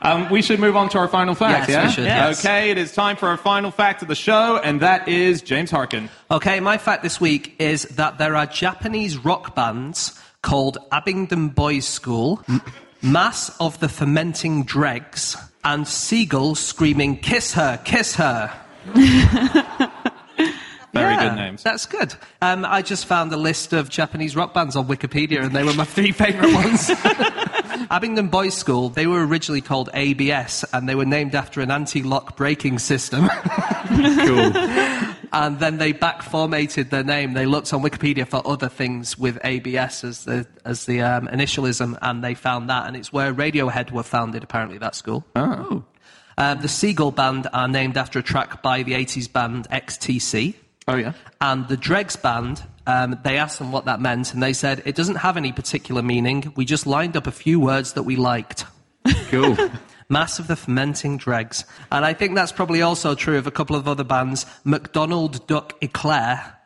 Um, 0.01 0.29
we 0.29 0.41
should 0.41 0.59
move 0.59 0.75
on 0.77 0.87
to 0.89 0.97
our 0.97 1.07
final 1.07 1.35
fact, 1.35 1.67
Yes, 1.67 1.69
yeah? 1.69 1.85
we 1.87 1.91
should, 1.93 2.03
yes. 2.05 2.39
Okay, 2.45 2.69
it 2.71 2.77
is 2.77 2.93
time 2.93 3.15
for 3.17 3.27
our 3.27 3.37
final 3.37 3.69
fact 3.71 4.01
of 4.01 4.07
the 4.07 4.15
show, 4.15 4.57
and 4.63 4.79
that 4.81 5.07
is 5.07 5.41
James 5.41 5.71
Harkin. 5.71 6.09
Okay, 6.31 6.59
my 6.61 6.77
fact 6.77 7.03
this 7.03 7.19
week 7.19 7.55
is 7.59 7.83
that 7.83 8.17
there 8.17 8.35
are 8.35 8.45
Japanese 8.45 9.17
rock 9.17 9.55
bands 9.55 10.17
called 10.41 10.77
Abingdon 10.91 11.49
Boys 11.49 11.85
School, 11.85 12.41
Mass 13.01 13.49
of 13.59 13.79
the 13.79 13.89
Fermenting 13.89 14.63
Dregs, 14.63 15.35
and 15.65 15.85
Seagull 15.87 16.55
screaming, 16.55 17.17
Kiss 17.17 17.53
her, 17.53 17.77
kiss 17.83 18.15
her. 18.15 18.53
Very 20.99 21.13
Yeah, 21.13 21.29
good 21.29 21.35
names. 21.35 21.63
That's 21.63 21.85
good. 21.85 22.13
Um, 22.41 22.65
I 22.65 22.81
just 22.81 23.05
found 23.05 23.31
a 23.33 23.37
list 23.37 23.73
of 23.73 23.89
Japanese 23.89 24.35
rock 24.35 24.53
bands 24.53 24.75
on 24.75 24.87
Wikipedia, 24.87 25.43
and 25.43 25.55
they 25.55 25.63
were 25.63 25.73
my 25.73 25.85
three 25.95 26.11
favourite 26.11 26.53
ones. 26.53 26.89
Abingdon 27.91 28.27
Boys 28.27 28.55
School, 28.55 28.89
they 28.89 29.07
were 29.07 29.25
originally 29.25 29.61
called 29.61 29.89
ABS, 29.93 30.65
and 30.73 30.87
they 30.87 30.95
were 30.95 31.05
named 31.05 31.33
after 31.35 31.61
an 31.61 31.71
anti-lock 31.71 32.35
braking 32.37 32.79
system. 32.79 33.29
Cool. 33.89 34.55
and 35.33 35.59
then 35.59 35.77
they 35.79 35.93
back 35.93 36.21
formatted 36.21 36.91
their 36.91 37.03
name. 37.03 37.33
They 37.33 37.47
looked 37.47 37.73
on 37.73 37.81
Wikipedia 37.81 38.27
for 38.27 38.45
other 38.47 38.69
things 38.69 39.17
with 39.17 39.39
ABS 39.43 40.03
as 40.03 40.25
the 40.25 40.45
as 40.63 40.85
the 40.85 41.01
um, 41.01 41.27
initialism, 41.27 41.97
and 42.01 42.23
they 42.23 42.35
found 42.35 42.69
that, 42.69 42.85
and 42.85 42.95
it's 42.95 43.11
where 43.11 43.33
Radiohead 43.33 43.91
were 43.91 44.03
founded. 44.03 44.43
Apparently, 44.43 44.77
that 44.77 44.93
school. 44.95 45.25
oh. 45.35 45.83
Um, 46.37 46.61
the 46.61 46.69
Seagull 46.69 47.11
Band 47.11 47.47
are 47.51 47.67
named 47.67 47.97
after 47.97 48.19
a 48.19 48.23
track 48.23 48.61
by 48.61 48.83
the 48.83 48.93
80s 48.93 49.31
band 49.31 49.67
XTC. 49.71 50.53
Oh, 50.89 50.95
yeah? 50.95 51.13
And 51.39 51.67
the 51.67 51.77
Dregs 51.77 52.15
Band, 52.15 52.63
um, 52.87 53.19
they 53.23 53.37
asked 53.37 53.59
them 53.59 53.71
what 53.71 53.85
that 53.85 54.01
meant, 54.01 54.33
and 54.33 54.41
they 54.41 54.53
said, 54.53 54.81
it 54.85 54.95
doesn't 54.95 55.17
have 55.17 55.37
any 55.37 55.51
particular 55.51 56.01
meaning. 56.01 56.51
We 56.55 56.65
just 56.65 56.87
lined 56.87 57.15
up 57.15 57.27
a 57.27 57.31
few 57.31 57.59
words 57.59 57.93
that 57.93 58.03
we 58.03 58.15
liked. 58.15 58.65
Cool. 59.27 59.55
Mass 60.09 60.39
of 60.39 60.47
the 60.47 60.55
Fermenting 60.55 61.17
Dregs. 61.17 61.63
And 61.91 62.03
I 62.03 62.13
think 62.13 62.33
that's 62.33 62.51
probably 62.51 62.81
also 62.81 63.13
true 63.13 63.37
of 63.37 63.45
a 63.45 63.51
couple 63.51 63.75
of 63.75 63.87
other 63.87 64.03
bands 64.03 64.47
McDonald 64.63 65.45
Duck 65.45 65.75
Eclair 65.83 66.58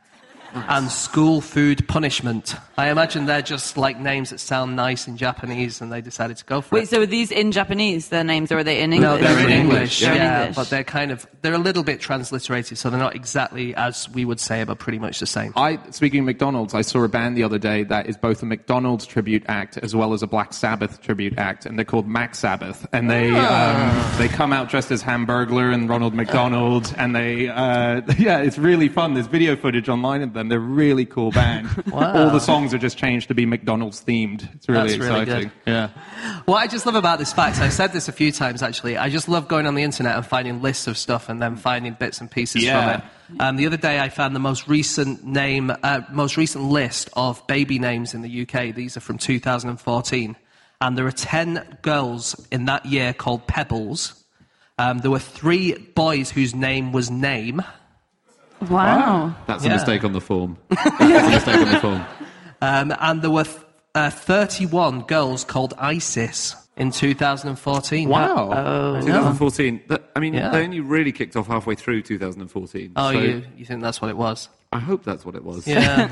and 0.55 0.89
School 0.89 1.41
Food 1.41 1.87
Punishment. 1.87 2.55
I 2.77 2.89
imagine 2.89 3.25
they're 3.25 3.41
just 3.41 3.77
like 3.77 3.99
names 3.99 4.29
that 4.31 4.39
sound 4.39 4.75
nice 4.75 5.07
in 5.07 5.17
Japanese, 5.17 5.81
and 5.81 5.91
they 5.91 6.01
decided 6.01 6.37
to 6.37 6.45
go 6.45 6.61
for 6.61 6.75
Wait, 6.75 6.83
it. 6.83 6.89
so 6.89 7.01
are 7.01 7.05
these 7.05 7.31
in 7.31 7.51
Japanese, 7.51 8.09
their 8.09 8.23
names, 8.23 8.51
or 8.51 8.59
are 8.59 8.63
they 8.63 8.81
in 8.81 8.93
English? 8.93 9.21
No, 9.21 9.27
they're 9.27 9.39
in 9.39 9.45
in 9.45 9.51
English. 9.51 10.01
English, 10.01 10.01
Yeah, 10.01 10.13
They're 10.13 10.23
in 10.25 10.39
English. 10.41 10.55
but 10.55 10.69
they're 10.69 10.83
kind 10.83 11.11
of 11.11 11.27
they're 11.41 11.53
a 11.53 11.57
little 11.59 11.83
bit 11.83 11.99
transliterated, 11.99 12.77
so 12.77 12.89
they're 12.89 12.99
not 12.99 13.15
exactly 13.15 13.75
as 13.75 14.09
we 14.09 14.25
would 14.25 14.39
say, 14.39 14.63
but 14.63 14.79
pretty 14.79 14.99
much 14.99 15.19
the 15.19 15.25
same. 15.25 15.53
I, 15.55 15.79
speaking 15.91 16.21
of 16.21 16.25
McDonald's, 16.25 16.73
I 16.73 16.81
saw 16.81 17.03
a 17.03 17.07
band 17.09 17.37
the 17.37 17.43
other 17.43 17.59
day 17.59 17.83
that 17.83 18.07
is 18.07 18.17
both 18.17 18.41
a 18.41 18.45
McDonald's 18.45 19.05
tribute 19.05 19.43
act 19.47 19.77
as 19.77 19.95
well 19.95 20.13
as 20.13 20.23
a 20.23 20.27
Black 20.27 20.53
Sabbath 20.53 21.01
tribute 21.01 21.37
act, 21.37 21.65
and 21.65 21.77
they're 21.77 21.85
called 21.85 22.07
Mac 22.07 22.35
Sabbath. 22.35 22.87
And 22.93 23.09
they 23.09 23.31
um, 23.31 24.17
they 24.17 24.27
come 24.27 24.53
out 24.53 24.69
dressed 24.69 24.91
as 24.91 25.03
Hamburglar 25.03 25.73
and 25.73 25.87
Ronald 25.89 26.13
McDonald, 26.13 26.93
and 26.97 27.15
they 27.15 27.49
uh, 27.49 28.01
yeah, 28.17 28.39
it's 28.39 28.57
really 28.57 28.89
fun. 28.89 29.13
There's 29.13 29.27
video 29.27 29.55
footage 29.55 29.89
online 29.89 30.21
of 30.21 30.33
them. 30.33 30.42
They're 30.49 30.57
a 30.59 30.61
really 30.61 31.05
cool 31.05 31.31
band. 31.31 31.67
All 31.93 32.29
the 32.29 32.39
songs 32.39 32.73
are 32.73 32.77
just 32.77 32.97
changed 32.97 33.27
to 33.29 33.33
be 33.33 33.45
McDonald's 33.45 34.03
themed. 34.03 34.53
It's 34.55 34.67
really 34.69 34.89
That's 34.89 34.99
really 34.99 35.21
exciting. 35.21 35.51
good. 35.65 35.71
Yeah. 35.71 35.89
What 36.45 36.57
I 36.57 36.67
just 36.67 36.85
love 36.85 36.95
about 36.95 37.19
this 37.19 37.33
fact, 37.33 37.59
I've 37.59 37.73
said 37.73 37.93
this 37.93 38.07
a 38.07 38.11
few 38.11 38.31
times 38.31 38.61
actually, 38.63 38.97
I 38.97 39.09
just 39.09 39.27
love 39.29 39.47
going 39.47 39.65
on 39.67 39.75
the 39.75 39.83
internet 39.83 40.15
and 40.15 40.25
finding 40.25 40.61
lists 40.61 40.87
of 40.87 40.97
stuff 40.97 41.29
and 41.29 41.41
then 41.41 41.55
finding 41.55 41.93
bits 41.93 42.19
and 42.21 42.29
pieces 42.29 42.63
Yeah. 42.63 42.99
from 42.99 43.01
it. 43.01 43.41
Um, 43.41 43.55
the 43.55 43.65
other 43.65 43.77
day 43.77 43.99
I 43.99 44.09
found 44.09 44.35
the 44.35 44.39
most 44.39 44.67
recent 44.67 45.23
name, 45.23 45.71
uh, 45.83 46.01
most 46.11 46.37
recent 46.37 46.65
list 46.65 47.09
of 47.13 47.45
baby 47.47 47.79
names 47.79 48.13
in 48.13 48.21
the 48.21 48.41
UK. 48.41 48.71
These 48.75 48.97
are 48.97 49.01
from 49.01 49.17
2014. 49.17 50.35
And 50.81 50.97
there 50.97 51.07
are 51.07 51.11
10 51.11 51.77
girls 51.81 52.35
in 52.51 52.65
that 52.65 52.85
year 52.85 53.13
called 53.13 53.47
Pebbles. 53.47 54.21
Um, 54.77 54.97
there 54.99 55.11
were 55.11 55.19
three 55.19 55.73
boys 55.77 56.31
whose 56.31 56.53
name 56.53 56.91
was 56.91 57.09
Name. 57.09 57.61
Wow. 58.69 59.35
That's 59.47 59.63
a 59.63 59.67
Yeah. 59.67 59.73
mistake 59.75 60.03
on 60.03 60.13
the 60.13 60.21
form. 60.21 60.57
That's 60.69 60.99
a 61.01 61.29
mistake 61.29 61.55
on 61.57 61.71
the 61.73 61.79
form. 61.79 62.05
Um, 62.61 62.93
and 62.99 63.21
there 63.21 63.29
were 63.31 63.43
th- 63.43 63.57
uh, 63.95 64.09
31 64.09 65.01
girls 65.01 65.43
called 65.43 65.73
Isis 65.77 66.55
in 66.77 66.91
2014. 66.91 68.09
Wow. 68.09 68.99
2014. 69.01 69.81
That, 69.89 70.09
I 70.15 70.19
mean, 70.19 70.33
Yeah. 70.33 70.49
they 70.49 70.63
only 70.63 70.79
really 70.79 71.11
kicked 71.11 71.35
off 71.35 71.47
halfway 71.47 71.75
through 71.75 72.01
2014. 72.03 72.93
Oh, 72.95 73.11
so 73.11 73.19
you, 73.19 73.43
you 73.57 73.65
think 73.65 73.81
that's 73.81 74.01
what 74.01 74.09
it 74.09 74.17
was? 74.17 74.49
I 74.71 74.79
hope 74.79 75.03
that's 75.03 75.23
what 75.25 75.35
it 75.35 75.43
was. 75.43 75.67
Yeah. 75.67 76.11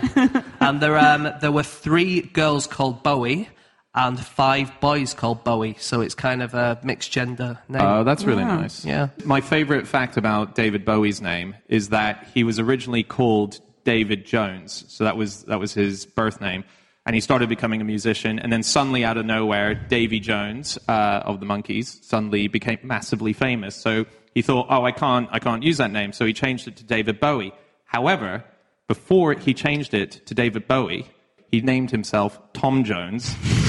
and 0.60 0.80
there, 0.82 0.98
um, 0.98 1.30
there 1.42 1.52
were 1.52 1.64
three 1.64 2.22
girls 2.22 2.68
called 2.68 3.02
Bowie 3.02 3.50
and 3.94 4.20
five 4.20 4.72
boys 4.80 5.14
called 5.14 5.44
Bowie. 5.44 5.76
So 5.80 6.02
it's 6.02 6.16
kind 6.16 6.42
of 6.42 6.54
a 6.54 6.80
mixed 6.84 7.12
gender 7.12 7.60
name. 7.68 7.82
Oh, 7.82 8.04
that's 8.04 8.24
really 8.24 8.46
nice. 8.46 8.86
Yeah. 8.86 9.10
My 9.26 9.42
favorite 9.42 9.88
fact 9.88 10.18
about 10.18 10.56
David 10.56 10.86
Bowie's 10.86 11.22
name 11.22 11.56
is 11.68 11.90
that 11.90 12.28
he 12.34 12.44
was 12.44 12.60
originally 12.60 13.04
called 13.04 13.60
David 13.84 14.26
Jones. 14.26 14.86
So 14.88 15.04
that 15.04 15.18
was 15.18 15.44
that 15.44 15.60
was 15.60 15.74
his 15.74 16.06
birth 16.06 16.40
name. 16.40 16.64
And 17.06 17.16
he 17.16 17.20
started 17.20 17.50
becoming 17.50 17.82
a 17.82 17.84
musician, 17.84 18.38
and 18.38 18.54
then 18.54 18.62
suddenly, 18.62 19.04
out 19.04 19.18
of 19.18 19.26
nowhere, 19.26 19.74
Davy 19.74 20.20
Jones 20.20 20.78
uh, 20.88 21.24
of 21.26 21.40
the 21.40 21.48
Monkees 21.48 22.04
suddenly 22.04 22.48
became 22.48 22.78
massively 22.84 23.34
famous. 23.34 23.76
So 23.76 24.06
he 24.36 24.44
thought, 24.44 24.68
"Oh, 24.70 24.86
I 24.86 24.92
can't, 24.92 25.28
I 25.32 25.40
can't 25.40 25.64
use 25.64 25.78
that 25.78 25.90
name." 25.90 26.14
So 26.14 26.26
he 26.26 26.34
changed 26.34 26.68
it 26.68 26.76
to 26.78 26.84
David 26.84 27.20
Bowie. 27.20 27.54
However, 27.86 28.46
before 28.88 29.34
he 29.34 29.56
changed 29.56 29.96
it 29.96 30.28
to 30.28 30.36
David 30.36 30.68
Bowie, 30.68 31.08
he 31.50 31.62
named 31.62 31.90
himself 31.90 32.40
Tom 32.54 32.84
Jones. 32.84 33.36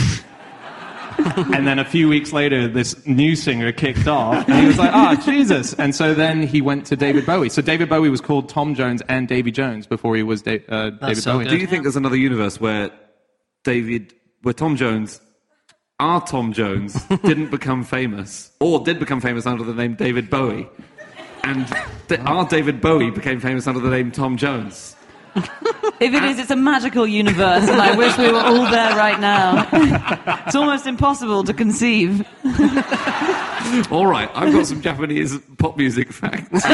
and 1.54 1.66
then 1.66 1.78
a 1.78 1.84
few 1.84 2.08
weeks 2.08 2.32
later, 2.32 2.68
this 2.68 3.06
new 3.06 3.36
singer 3.36 3.72
kicked 3.72 4.06
off, 4.06 4.48
and 4.48 4.60
he 4.60 4.66
was 4.66 4.78
like, 4.78 4.92
"Ah, 4.92 5.20
Jesus!" 5.24 5.74
And 5.74 5.94
so 5.94 6.14
then 6.14 6.42
he 6.42 6.60
went 6.60 6.86
to 6.86 6.96
David 6.96 7.26
Bowie. 7.26 7.48
So 7.48 7.62
David 7.62 7.88
Bowie 7.88 8.10
was 8.10 8.20
called 8.20 8.48
Tom 8.48 8.74
Jones 8.74 9.02
and 9.08 9.28
Davy 9.28 9.50
Jones 9.50 9.86
before 9.86 10.16
he 10.16 10.22
was 10.22 10.42
da- 10.42 10.64
uh, 10.68 10.90
David 10.90 11.22
so 11.22 11.34
Bowie. 11.34 11.44
Do 11.46 11.56
you 11.56 11.66
think 11.66 11.82
there's 11.82 11.96
another 11.96 12.16
universe 12.16 12.60
where 12.60 12.90
David, 13.64 14.14
where 14.42 14.54
Tom 14.54 14.76
Jones, 14.76 15.20
our 16.00 16.24
Tom 16.24 16.52
Jones, 16.52 17.02
didn't 17.24 17.50
become 17.50 17.84
famous, 17.84 18.50
or 18.60 18.80
did 18.80 18.98
become 18.98 19.20
famous 19.20 19.46
under 19.46 19.64
the 19.64 19.74
name 19.74 19.94
David 19.94 20.30
Bowie, 20.30 20.68
and 21.44 21.66
th- 22.08 22.20
our 22.20 22.46
David 22.46 22.80
Bowie 22.80 23.10
became 23.10 23.40
famous 23.40 23.66
under 23.66 23.80
the 23.80 23.90
name 23.90 24.10
Tom 24.10 24.36
Jones? 24.36 24.96
If 26.00 26.12
it 26.14 26.24
is, 26.24 26.38
it's 26.40 26.50
a 26.50 26.56
magical 26.56 27.06
universe, 27.06 27.68
and 27.68 27.80
I 27.80 27.94
wish 27.96 28.18
we 28.18 28.26
were 28.30 28.40
all 28.40 28.68
there 28.68 28.96
right 28.96 29.20
now. 29.20 29.68
it's 30.46 30.54
almost 30.56 30.84
impossible 30.88 31.44
to 31.44 31.54
conceive. 31.54 32.26
All 33.92 34.06
right, 34.08 34.28
I've 34.34 34.52
got 34.52 34.66
some 34.66 34.82
Japanese 34.82 35.38
pop 35.58 35.76
music 35.76 36.12
facts. 36.12 36.66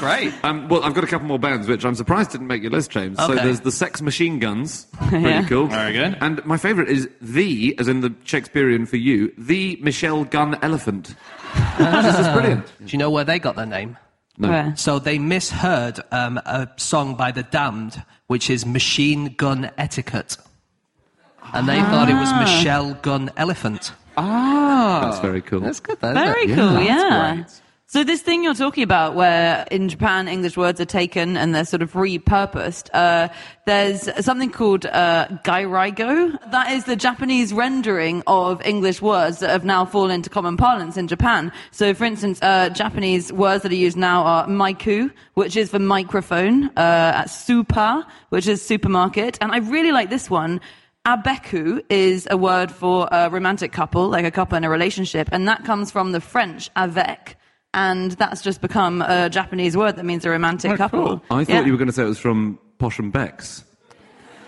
Great. 0.00 0.32
Um, 0.44 0.68
well, 0.68 0.82
I've 0.82 0.94
got 0.94 1.04
a 1.04 1.06
couple 1.06 1.28
more 1.28 1.38
bands 1.38 1.68
which 1.68 1.84
I'm 1.84 1.94
surprised 1.94 2.32
didn't 2.32 2.48
make 2.48 2.62
your 2.62 2.72
list, 2.72 2.90
James. 2.90 3.16
So 3.18 3.34
there's 3.36 3.60
the 3.60 3.70
Sex 3.70 4.02
Machine 4.02 4.40
Guns, 4.40 4.86
pretty 5.08 5.24
Yeah. 5.24 5.46
cool. 5.46 5.66
Very 5.68 5.92
good. 5.92 6.18
And 6.20 6.44
my 6.44 6.56
favourite 6.56 6.90
is 6.90 7.08
the, 7.20 7.76
as 7.78 7.86
in 7.86 8.00
the 8.00 8.12
Shakespearean 8.24 8.86
for 8.86 8.96
you, 8.96 9.32
the 9.38 9.78
Michelle 9.80 10.24
Gun 10.24 10.58
Elephant. 10.62 11.14
this 11.78 12.18
is 12.18 12.28
brilliant. 12.28 12.66
Do 12.80 12.86
you 12.88 12.98
know 12.98 13.10
where 13.10 13.24
they 13.24 13.38
got 13.38 13.54
their 13.54 13.66
name? 13.66 13.96
No. 14.38 14.48
Where? 14.48 14.76
So 14.76 14.98
they 14.98 15.18
misheard 15.18 16.00
um, 16.10 16.38
a 16.38 16.68
song 16.76 17.14
by 17.16 17.32
The 17.32 17.42
Damned, 17.42 18.02
which 18.28 18.48
is 18.50 18.64
Machine 18.64 19.34
Gun 19.34 19.70
Etiquette. 19.76 20.36
And 21.52 21.68
they 21.68 21.80
thought 21.80 22.08
it 22.08 22.14
was 22.14 22.32
Michelle 22.34 22.94
Gun 22.94 23.30
Elephant. 23.36 23.92
Ah, 24.16 25.00
That's 25.04 25.20
very 25.20 25.42
cool. 25.42 25.60
That's 25.60 25.80
good, 25.80 25.98
though. 26.00 26.14
Very 26.14 26.48
Yeah, 26.48 26.54
cool, 26.56 26.74
that's 26.74 26.86
yeah. 26.86 27.44
So 27.92 28.04
this 28.04 28.22
thing 28.22 28.42
you're 28.42 28.54
talking 28.54 28.84
about, 28.84 29.14
where 29.14 29.66
in 29.70 29.90
Japan 29.90 30.26
English 30.26 30.56
words 30.56 30.80
are 30.80 30.86
taken 30.86 31.36
and 31.36 31.54
they're 31.54 31.66
sort 31.66 31.82
of 31.82 31.92
repurposed, 31.92 32.88
uh, 32.94 33.28
there's 33.66 34.08
something 34.24 34.50
called 34.50 34.86
uh, 34.86 35.26
gairaigo. 35.44 36.38
That 36.52 36.72
is 36.72 36.84
the 36.84 36.96
Japanese 36.96 37.52
rendering 37.52 38.22
of 38.26 38.62
English 38.62 39.02
words 39.02 39.40
that 39.40 39.50
have 39.50 39.66
now 39.66 39.84
fallen 39.84 40.10
into 40.10 40.30
common 40.30 40.56
parlance 40.56 40.96
in 40.96 41.06
Japan. 41.06 41.52
So, 41.70 41.92
for 41.92 42.06
instance, 42.06 42.38
uh, 42.40 42.70
Japanese 42.70 43.30
words 43.30 43.62
that 43.62 43.72
are 43.72 43.74
used 43.74 43.98
now 43.98 44.22
are 44.22 44.46
maiku, 44.46 45.12
which 45.34 45.54
is 45.54 45.68
for 45.68 45.78
microphone, 45.78 46.70
uh, 46.78 47.26
super, 47.26 48.06
which 48.30 48.46
is 48.46 48.62
supermarket, 48.62 49.36
and 49.42 49.52
I 49.52 49.58
really 49.58 49.92
like 49.92 50.08
this 50.08 50.30
one. 50.30 50.62
Abeku 51.04 51.82
is 51.90 52.26
a 52.30 52.38
word 52.38 52.70
for 52.70 53.06
a 53.12 53.28
romantic 53.28 53.70
couple, 53.70 54.08
like 54.08 54.24
a 54.24 54.30
couple 54.30 54.56
in 54.56 54.64
a 54.64 54.70
relationship, 54.70 55.28
and 55.30 55.46
that 55.46 55.66
comes 55.66 55.90
from 55.90 56.12
the 56.12 56.22
French 56.22 56.70
avec, 56.74 57.36
and 57.74 58.12
that's 58.12 58.42
just 58.42 58.60
become 58.60 59.02
a 59.02 59.28
Japanese 59.30 59.76
word 59.76 59.96
that 59.96 60.04
means 60.04 60.24
a 60.24 60.30
romantic 60.30 60.76
couple. 60.76 61.22
I 61.30 61.44
thought 61.44 61.52
Yeah. 61.52 61.64
you 61.64 61.72
were 61.72 61.78
going 61.78 61.88
to 61.88 61.92
say 61.92 62.02
it 62.02 62.06
was 62.06 62.18
from 62.18 62.58
Posh 62.78 62.98
and 62.98 63.12
Becks. 63.12 63.64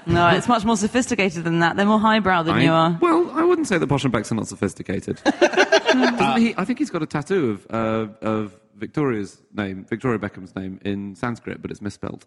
No, 0.07 0.29
it's 0.29 0.49
much 0.49 0.65
more 0.67 0.77
sophisticated 0.77 1.45
than 1.45 1.61
that. 1.61 1.77
They're 1.77 1.87
more 1.87 1.99
highbrow 1.99 2.43
than 2.43 2.57
I, 2.57 2.63
you 2.65 2.73
are. 2.73 2.99
Well, 3.01 3.31
I 3.33 3.43
wouldn't 3.43 3.67
say 3.69 3.79
that 3.79 3.87
Posh 3.87 4.05
and 4.05 4.13
Becks 4.13 4.31
are 4.31 4.35
not 4.35 4.47
sophisticated. 4.49 5.19
Doesn't 5.41 6.41
he, 6.43 6.55
I 6.59 6.65
think 6.67 6.79
he's 6.79 6.91
got 6.91 7.03
a 7.03 7.07
tattoo 7.07 7.53
of, 7.53 7.67
uh, 7.71 8.09
of 8.21 8.61
Victoria's 8.77 9.41
name, 9.55 9.87
Victoria 9.89 10.19
Beckham's 10.19 10.55
name, 10.55 10.79
in 10.85 11.15
Sanskrit, 11.15 11.63
but 11.63 11.71
it's 11.71 11.81
misspelled. 11.81 12.27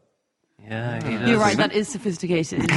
Yeah, 0.64 1.04
he 1.08 1.18
does. 1.18 1.30
You're 1.30 1.40
right, 1.40 1.56
that 1.58 1.72
is 1.74 1.88
sophisticated. 1.88 2.62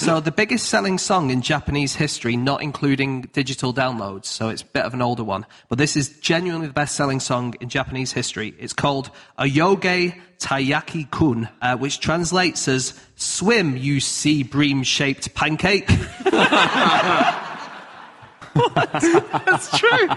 So 0.00 0.18
the 0.18 0.32
biggest 0.32 0.70
selling 0.70 0.96
song 0.96 1.28
in 1.28 1.42
Japanese 1.42 1.94
history, 1.94 2.34
not 2.34 2.62
including 2.62 3.20
digital 3.34 3.74
downloads, 3.74 4.24
so 4.24 4.48
it's 4.48 4.62
a 4.62 4.64
bit 4.64 4.86
of 4.86 4.94
an 4.94 5.02
older 5.02 5.22
one, 5.22 5.44
but 5.68 5.76
this 5.76 5.94
is 5.94 6.18
genuinely 6.20 6.68
the 6.68 6.72
best 6.72 6.96
selling 6.96 7.20
song 7.20 7.54
in 7.60 7.68
Japanese 7.68 8.10
history. 8.10 8.54
It's 8.58 8.72
called 8.72 9.10
Oyoge 9.38 10.18
Taiyaki 10.38 11.10
Kun, 11.10 11.50
uh, 11.60 11.76
which 11.76 12.00
translates 12.00 12.66
as 12.66 12.98
Swim, 13.16 13.76
you 13.76 14.00
sea 14.00 14.42
bream 14.42 14.84
shaped 14.84 15.34
pancake. 15.34 15.90
That's 18.54 19.78
true. 19.78 20.08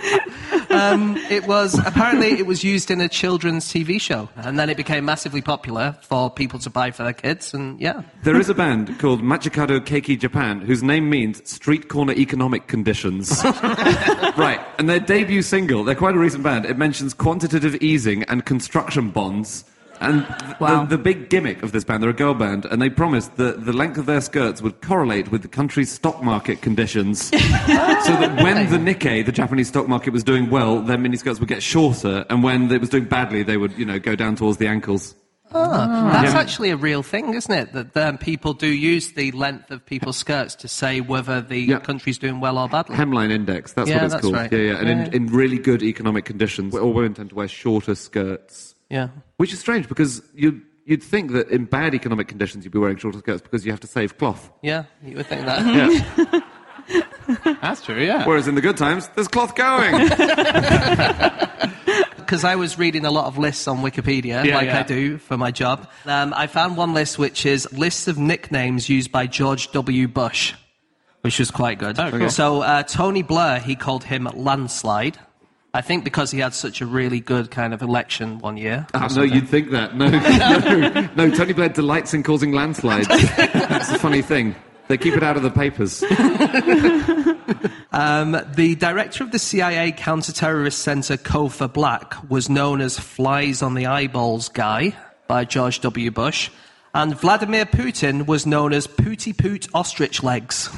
Um, 0.70 1.18
it 1.30 1.46
was 1.48 1.78
apparently 1.86 2.32
it 2.40 2.46
was 2.46 2.64
used 2.64 2.90
in 2.90 3.00
a 3.02 3.10
children's 3.10 3.72
TV 3.72 4.00
show, 4.02 4.30
and 4.36 4.58
then 4.58 4.70
it 4.70 4.78
became 4.78 5.06
massively 5.06 5.42
popular 5.42 5.96
for 6.02 6.30
people 6.30 6.60
to 6.60 6.70
buy 6.70 6.92
for 6.92 7.04
their 7.04 7.14
kids. 7.14 7.54
And 7.54 7.80
yeah, 7.80 8.02
There 8.24 8.40
is 8.40 8.50
a 8.50 8.54
band 8.54 8.98
called 9.00 9.22
Machikado 9.22 9.80
Keiki 9.80 10.20
Japan 10.20 10.62
whose 10.62 10.82
name 10.84 11.10
means 11.10 11.48
street 11.50 11.90
corner 11.90 12.14
economic 12.14 12.68
conditions. 12.68 13.44
right, 14.38 14.60
and 14.80 14.90
their 14.90 15.00
debut 15.00 15.42
single, 15.42 15.84
they're 15.84 15.96
quite 15.96 16.16
a 16.16 16.20
recent 16.20 16.44
band, 16.44 16.66
it 16.66 16.78
mentions 16.78 17.14
quantitative 17.14 17.76
easing 17.82 18.24
and 18.24 18.46
construction 18.46 19.10
bonds. 19.10 19.66
And 20.02 20.26
th- 20.28 20.60
Wow. 20.60 20.86
the, 20.86 20.98
the 20.98 21.04
big 21.04 21.30
gimmick 21.30 21.64
of 21.64 21.72
this 21.72 21.84
band, 21.84 22.04
they're 22.04 22.10
a 22.10 22.14
girl 22.14 22.34
band, 22.34 22.66
and 22.66 22.82
they 22.82 22.90
promised 22.90 23.38
that 23.38 23.66
the 23.66 23.74
length 23.74 23.98
of 23.98 24.06
their 24.06 24.22
skirts 24.22 24.62
would 24.62 24.82
correlate 24.82 25.32
with 25.32 25.42
the 25.42 25.48
country's 25.48 25.92
stock 25.92 26.22
market 26.24 26.62
conditions. 26.62 27.22
so 27.30 27.38
that 27.38 28.40
when 28.44 28.70
the 28.70 28.78
Nikkei, 28.94 29.26
the 29.26 29.32
Japanese 29.32 29.68
stock 29.70 29.88
market, 29.88 30.12
was 30.14 30.24
doing 30.24 30.50
well, 30.50 30.80
their 30.82 30.98
miniskirts 30.98 31.40
would 31.40 31.50
get 31.50 31.64
shorter, 31.64 32.26
and 32.30 32.44
when 32.44 32.72
it 32.72 32.82
was 32.82 32.90
doing 32.90 33.06
badly, 33.06 33.44
they 33.44 33.58
would, 33.58 33.78
you 33.78 33.86
know, 33.86 34.00
go 34.00 34.16
down 34.16 34.36
towards 34.36 34.58
the 34.58 34.68
ankles. 34.68 35.16
Oh, 35.56 36.10
That's 36.12 36.34
Yeah. 36.34 36.40
actually 36.40 36.72
a 36.72 36.76
real 36.78 37.04
thing, 37.04 37.36
isn't 37.36 37.54
it? 37.54 37.74
That 37.74 37.96
um, 37.96 38.18
people 38.18 38.54
do 38.54 38.66
use 38.68 39.12
the 39.12 39.32
length 39.34 39.70
of 39.70 39.86
people's 39.86 40.18
skirts 40.18 40.56
to 40.56 40.68
say 40.68 41.00
whether 41.00 41.42
the 41.42 41.60
Yeah. 41.60 41.80
country's 41.80 42.18
doing 42.18 42.40
well 42.40 42.58
or 42.58 42.68
badly. 42.68 42.96
Hemline 42.96 43.30
index, 43.32 43.74
that's 43.74 43.88
Yeah, 43.88 43.98
what 43.98 44.04
it's 44.06 44.14
that's 44.14 44.22
called. 44.24 44.34
right. 44.36 44.52
Yeah, 44.52 44.58
yeah. 44.60 44.78
And 44.80 44.88
Yeah. 44.88 45.06
In, 45.08 45.14
in 45.14 45.28
really 45.28 45.60
good 45.60 45.84
economic 45.84 46.26
conditions, 46.26 46.74
all 46.76 46.92
women 46.92 47.14
tend 47.14 47.30
to 47.30 47.36
wear 47.36 47.48
shorter 47.48 47.94
skirts, 47.94 48.73
Yeah. 48.94 49.08
which 49.38 49.52
is 49.54 49.60
strange 49.60 49.88
because 49.90 50.22
you, 50.36 50.62
you'd 50.86 51.02
think 51.04 51.32
that 51.32 51.50
in 51.50 51.66
bad 51.66 51.94
economic 51.96 52.28
conditions 52.28 52.64
you'd 52.64 52.72
be 52.72 52.80
wearing 52.80 52.98
shorter 52.98 53.20
skirts 53.20 53.42
because 53.42 53.66
you 53.66 53.72
have 53.72 53.80
to 53.82 53.88
save 53.88 54.18
cloth. 54.20 54.52
Yeah, 54.62 54.84
you 55.04 55.18
would 55.18 55.26
think 55.28 55.46
that. 55.46 55.62
Yeah. 56.86 57.00
That's 57.62 57.82
true, 57.82 58.02
yeah. 58.04 58.26
Whereas 58.28 58.48
in 58.50 58.56
the 58.56 58.62
good 58.62 58.76
times, 58.78 59.10
there's 59.16 59.30
cloth 59.30 59.56
going. 59.56 60.10
Because 62.18 62.44
I 62.46 62.56
was 62.56 62.80
reading 62.80 63.06
a 63.06 63.12
lot 63.12 63.26
of 63.28 63.38
lists 63.38 63.68
on 63.68 63.80
Wikipedia, 63.84 64.44
Yeah, 64.44 64.56
like 64.56 64.66
yeah. 64.68 64.80
I 64.80 64.84
do 64.84 65.18
for 65.20 65.38
my 65.38 65.52
job. 65.52 65.88
Um, 66.06 66.34
I 66.36 66.48
found 66.48 66.78
one 66.78 66.94
list 66.94 67.20
which 67.20 67.46
is 67.46 67.72
lists 67.74 68.08
of 68.08 68.18
nicknames 68.18 68.90
used 68.90 69.12
by 69.12 69.28
George 69.28 69.72
W. 69.72 70.08
Bush, 70.08 70.54
which 71.22 71.38
was 71.38 71.52
quite 71.52 71.78
good. 71.80 72.00
Oh, 72.00 72.10
cool. 72.12 72.30
So 72.30 72.62
uh, 72.62 72.84
Tony 72.84 73.22
Blair, 73.22 73.60
he 73.60 73.76
called 73.76 74.04
him 74.06 74.28
Landslide. 74.34 75.20
I 75.76 75.82
think 75.82 76.04
because 76.04 76.30
he 76.30 76.40
had 76.40 76.54
such 76.54 76.82
a 76.82 76.86
really 76.86 77.20
good 77.20 77.50
kind 77.50 77.74
of 77.74 77.82
election 77.82 78.38
one 78.40 78.58
year. 78.58 78.86
Ah, 78.94 79.08
no, 79.16 79.24
you'd 79.24 79.50
think 79.50 79.72
that. 79.72 79.96
No, 79.96 80.08
no, 80.10 81.10
no. 81.16 81.36
Tony 81.36 81.54
Blair 81.54 81.70
delights 81.70 82.14
in 82.14 82.22
causing 82.22 82.52
landslides. 82.52 83.08
That's 83.38 83.90
a 83.92 83.98
funny 83.98 84.22
thing. 84.22 84.56
They 84.88 84.98
keep 84.98 85.16
it 85.16 85.24
out 85.24 85.36
of 85.36 85.44
the 85.44 85.50
papers. 85.50 86.04
The 87.94 88.76
director 88.76 89.24
of 89.24 89.32
the 89.32 89.40
CIA 89.40 89.92
counterterrorist 89.92 90.74
center, 90.74 91.18
Cofer 91.18 91.72
Black, 91.72 92.16
was 92.30 92.50
known 92.50 92.82
as 92.82 92.98
Flies 92.98 93.62
on 93.62 93.74
the 93.76 93.86
Eyeballs 93.88 94.50
Guy 94.50 94.96
by 95.28 95.46
George 95.46 95.80
W. 95.82 96.10
Bush. 96.12 96.50
And 96.96 97.16
Vladimir 97.20 97.66
Putin 97.66 98.26
was 98.28 98.46
known 98.46 98.74
as 98.74 98.88
Pooty 98.88 99.34
Poot 99.34 99.68
Ostrich 99.74 100.22
Legs. 100.24 100.70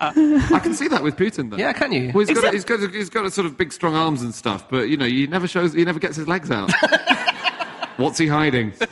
I 0.54 0.60
can 0.62 0.72
see 0.74 0.88
that 0.88 1.02
with 1.02 1.16
Putin, 1.16 1.50
though. 1.50 1.58
Yeah, 1.58 1.74
can 1.74 1.92
you? 1.92 2.10
Well, 2.14 2.26
he's 2.26 2.34
got, 2.34 2.48
a, 2.48 2.50
he's, 2.52 2.64
got 2.64 2.80
a, 2.82 2.88
he's 2.88 3.10
got 3.10 3.26
a 3.26 3.30
sort 3.30 3.46
of 3.46 3.58
big, 3.58 3.72
strong 3.72 3.94
arms 3.94 4.22
and 4.22 4.34
stuff, 4.34 4.68
but 4.68 4.88
you 4.88 4.96
know, 4.96 5.04
he 5.04 5.26
never 5.26 5.46
shows, 5.46 5.74
he 5.74 5.84
never 5.84 5.98
gets 5.98 6.16
his 6.16 6.26
legs 6.26 6.50
out. 6.50 6.72
What's 7.98 8.16
he 8.18 8.26
hiding? 8.26 8.72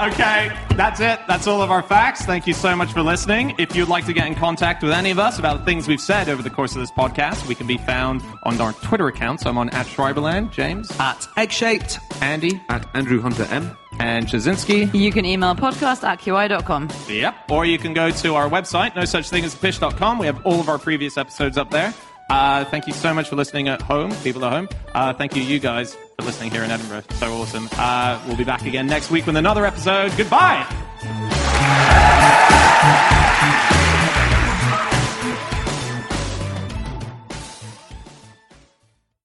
Okay, 0.00 0.50
that's 0.70 0.98
it. 0.98 1.20
That's 1.28 1.46
all 1.46 1.62
of 1.62 1.70
our 1.70 1.82
facts. 1.82 2.22
Thank 2.26 2.48
you 2.48 2.52
so 2.52 2.74
much 2.74 2.92
for 2.92 3.00
listening. 3.00 3.54
If 3.58 3.76
you'd 3.76 3.88
like 3.88 4.04
to 4.06 4.12
get 4.12 4.26
in 4.26 4.34
contact 4.34 4.82
with 4.82 4.90
any 4.90 5.12
of 5.12 5.20
us 5.20 5.38
about 5.38 5.60
the 5.60 5.64
things 5.64 5.86
we've 5.86 6.00
said 6.00 6.28
over 6.28 6.42
the 6.42 6.50
course 6.50 6.74
of 6.74 6.80
this 6.80 6.90
podcast, 6.90 7.46
we 7.46 7.54
can 7.54 7.68
be 7.68 7.78
found 7.78 8.20
on 8.42 8.60
our 8.60 8.72
Twitter 8.72 9.06
accounts. 9.06 9.46
I'm 9.46 9.56
on 9.56 9.70
at 9.70 9.86
Schreiberland, 9.86 10.50
James, 10.50 10.90
At 10.98 11.28
Egg 11.36 11.52
Shaped. 11.52 12.00
Andy, 12.20 12.60
At 12.68 12.88
Andrew 12.94 13.20
Hunter 13.20 13.44
M. 13.44 13.76
and 14.00 14.26
Ptaszynski. 14.26 14.92
you 14.94 15.10
can 15.12 15.24
email 15.24 15.54
podcast 15.54 16.04
at 16.04 16.20
qi.com. 16.20 16.88
Yep. 17.08 17.50
Or 17.50 17.64
you 17.64 17.78
can 17.78 17.94
go 17.94 18.10
to 18.10 18.34
our 18.34 18.48
website, 18.48 18.94
no 18.96 19.04
such 19.04 19.28
thing 19.30 19.44
as 19.44 19.54
a 19.54 19.56
fish.com. 19.56 20.18
We 20.18 20.26
have 20.26 20.44
all 20.46 20.60
of 20.60 20.68
our 20.68 20.78
previous 20.78 21.16
episodes 21.16 21.56
up 21.56 21.70
there. 21.70 21.92
Uh, 22.30 22.64
thank 22.64 22.86
you 22.86 22.92
so 22.92 23.12
much 23.12 23.28
for 23.28 23.36
listening 23.36 23.68
at 23.68 23.82
home, 23.82 24.10
people 24.22 24.44
at 24.44 24.52
home. 24.52 24.68
Uh, 24.94 25.12
thank 25.12 25.36
you, 25.36 25.42
you 25.42 25.58
guys, 25.58 25.94
for 25.94 26.24
listening 26.24 26.50
here 26.50 26.64
in 26.64 26.70
Edinburgh. 26.70 27.02
So 27.16 27.32
awesome. 27.34 27.68
Uh, 27.72 28.18
we'll 28.26 28.36
be 28.36 28.44
back 28.44 28.64
again 28.64 28.86
next 28.86 29.10
week 29.10 29.26
with 29.26 29.36
another 29.36 29.66
episode. 29.66 30.10
Goodbye. 30.16 30.64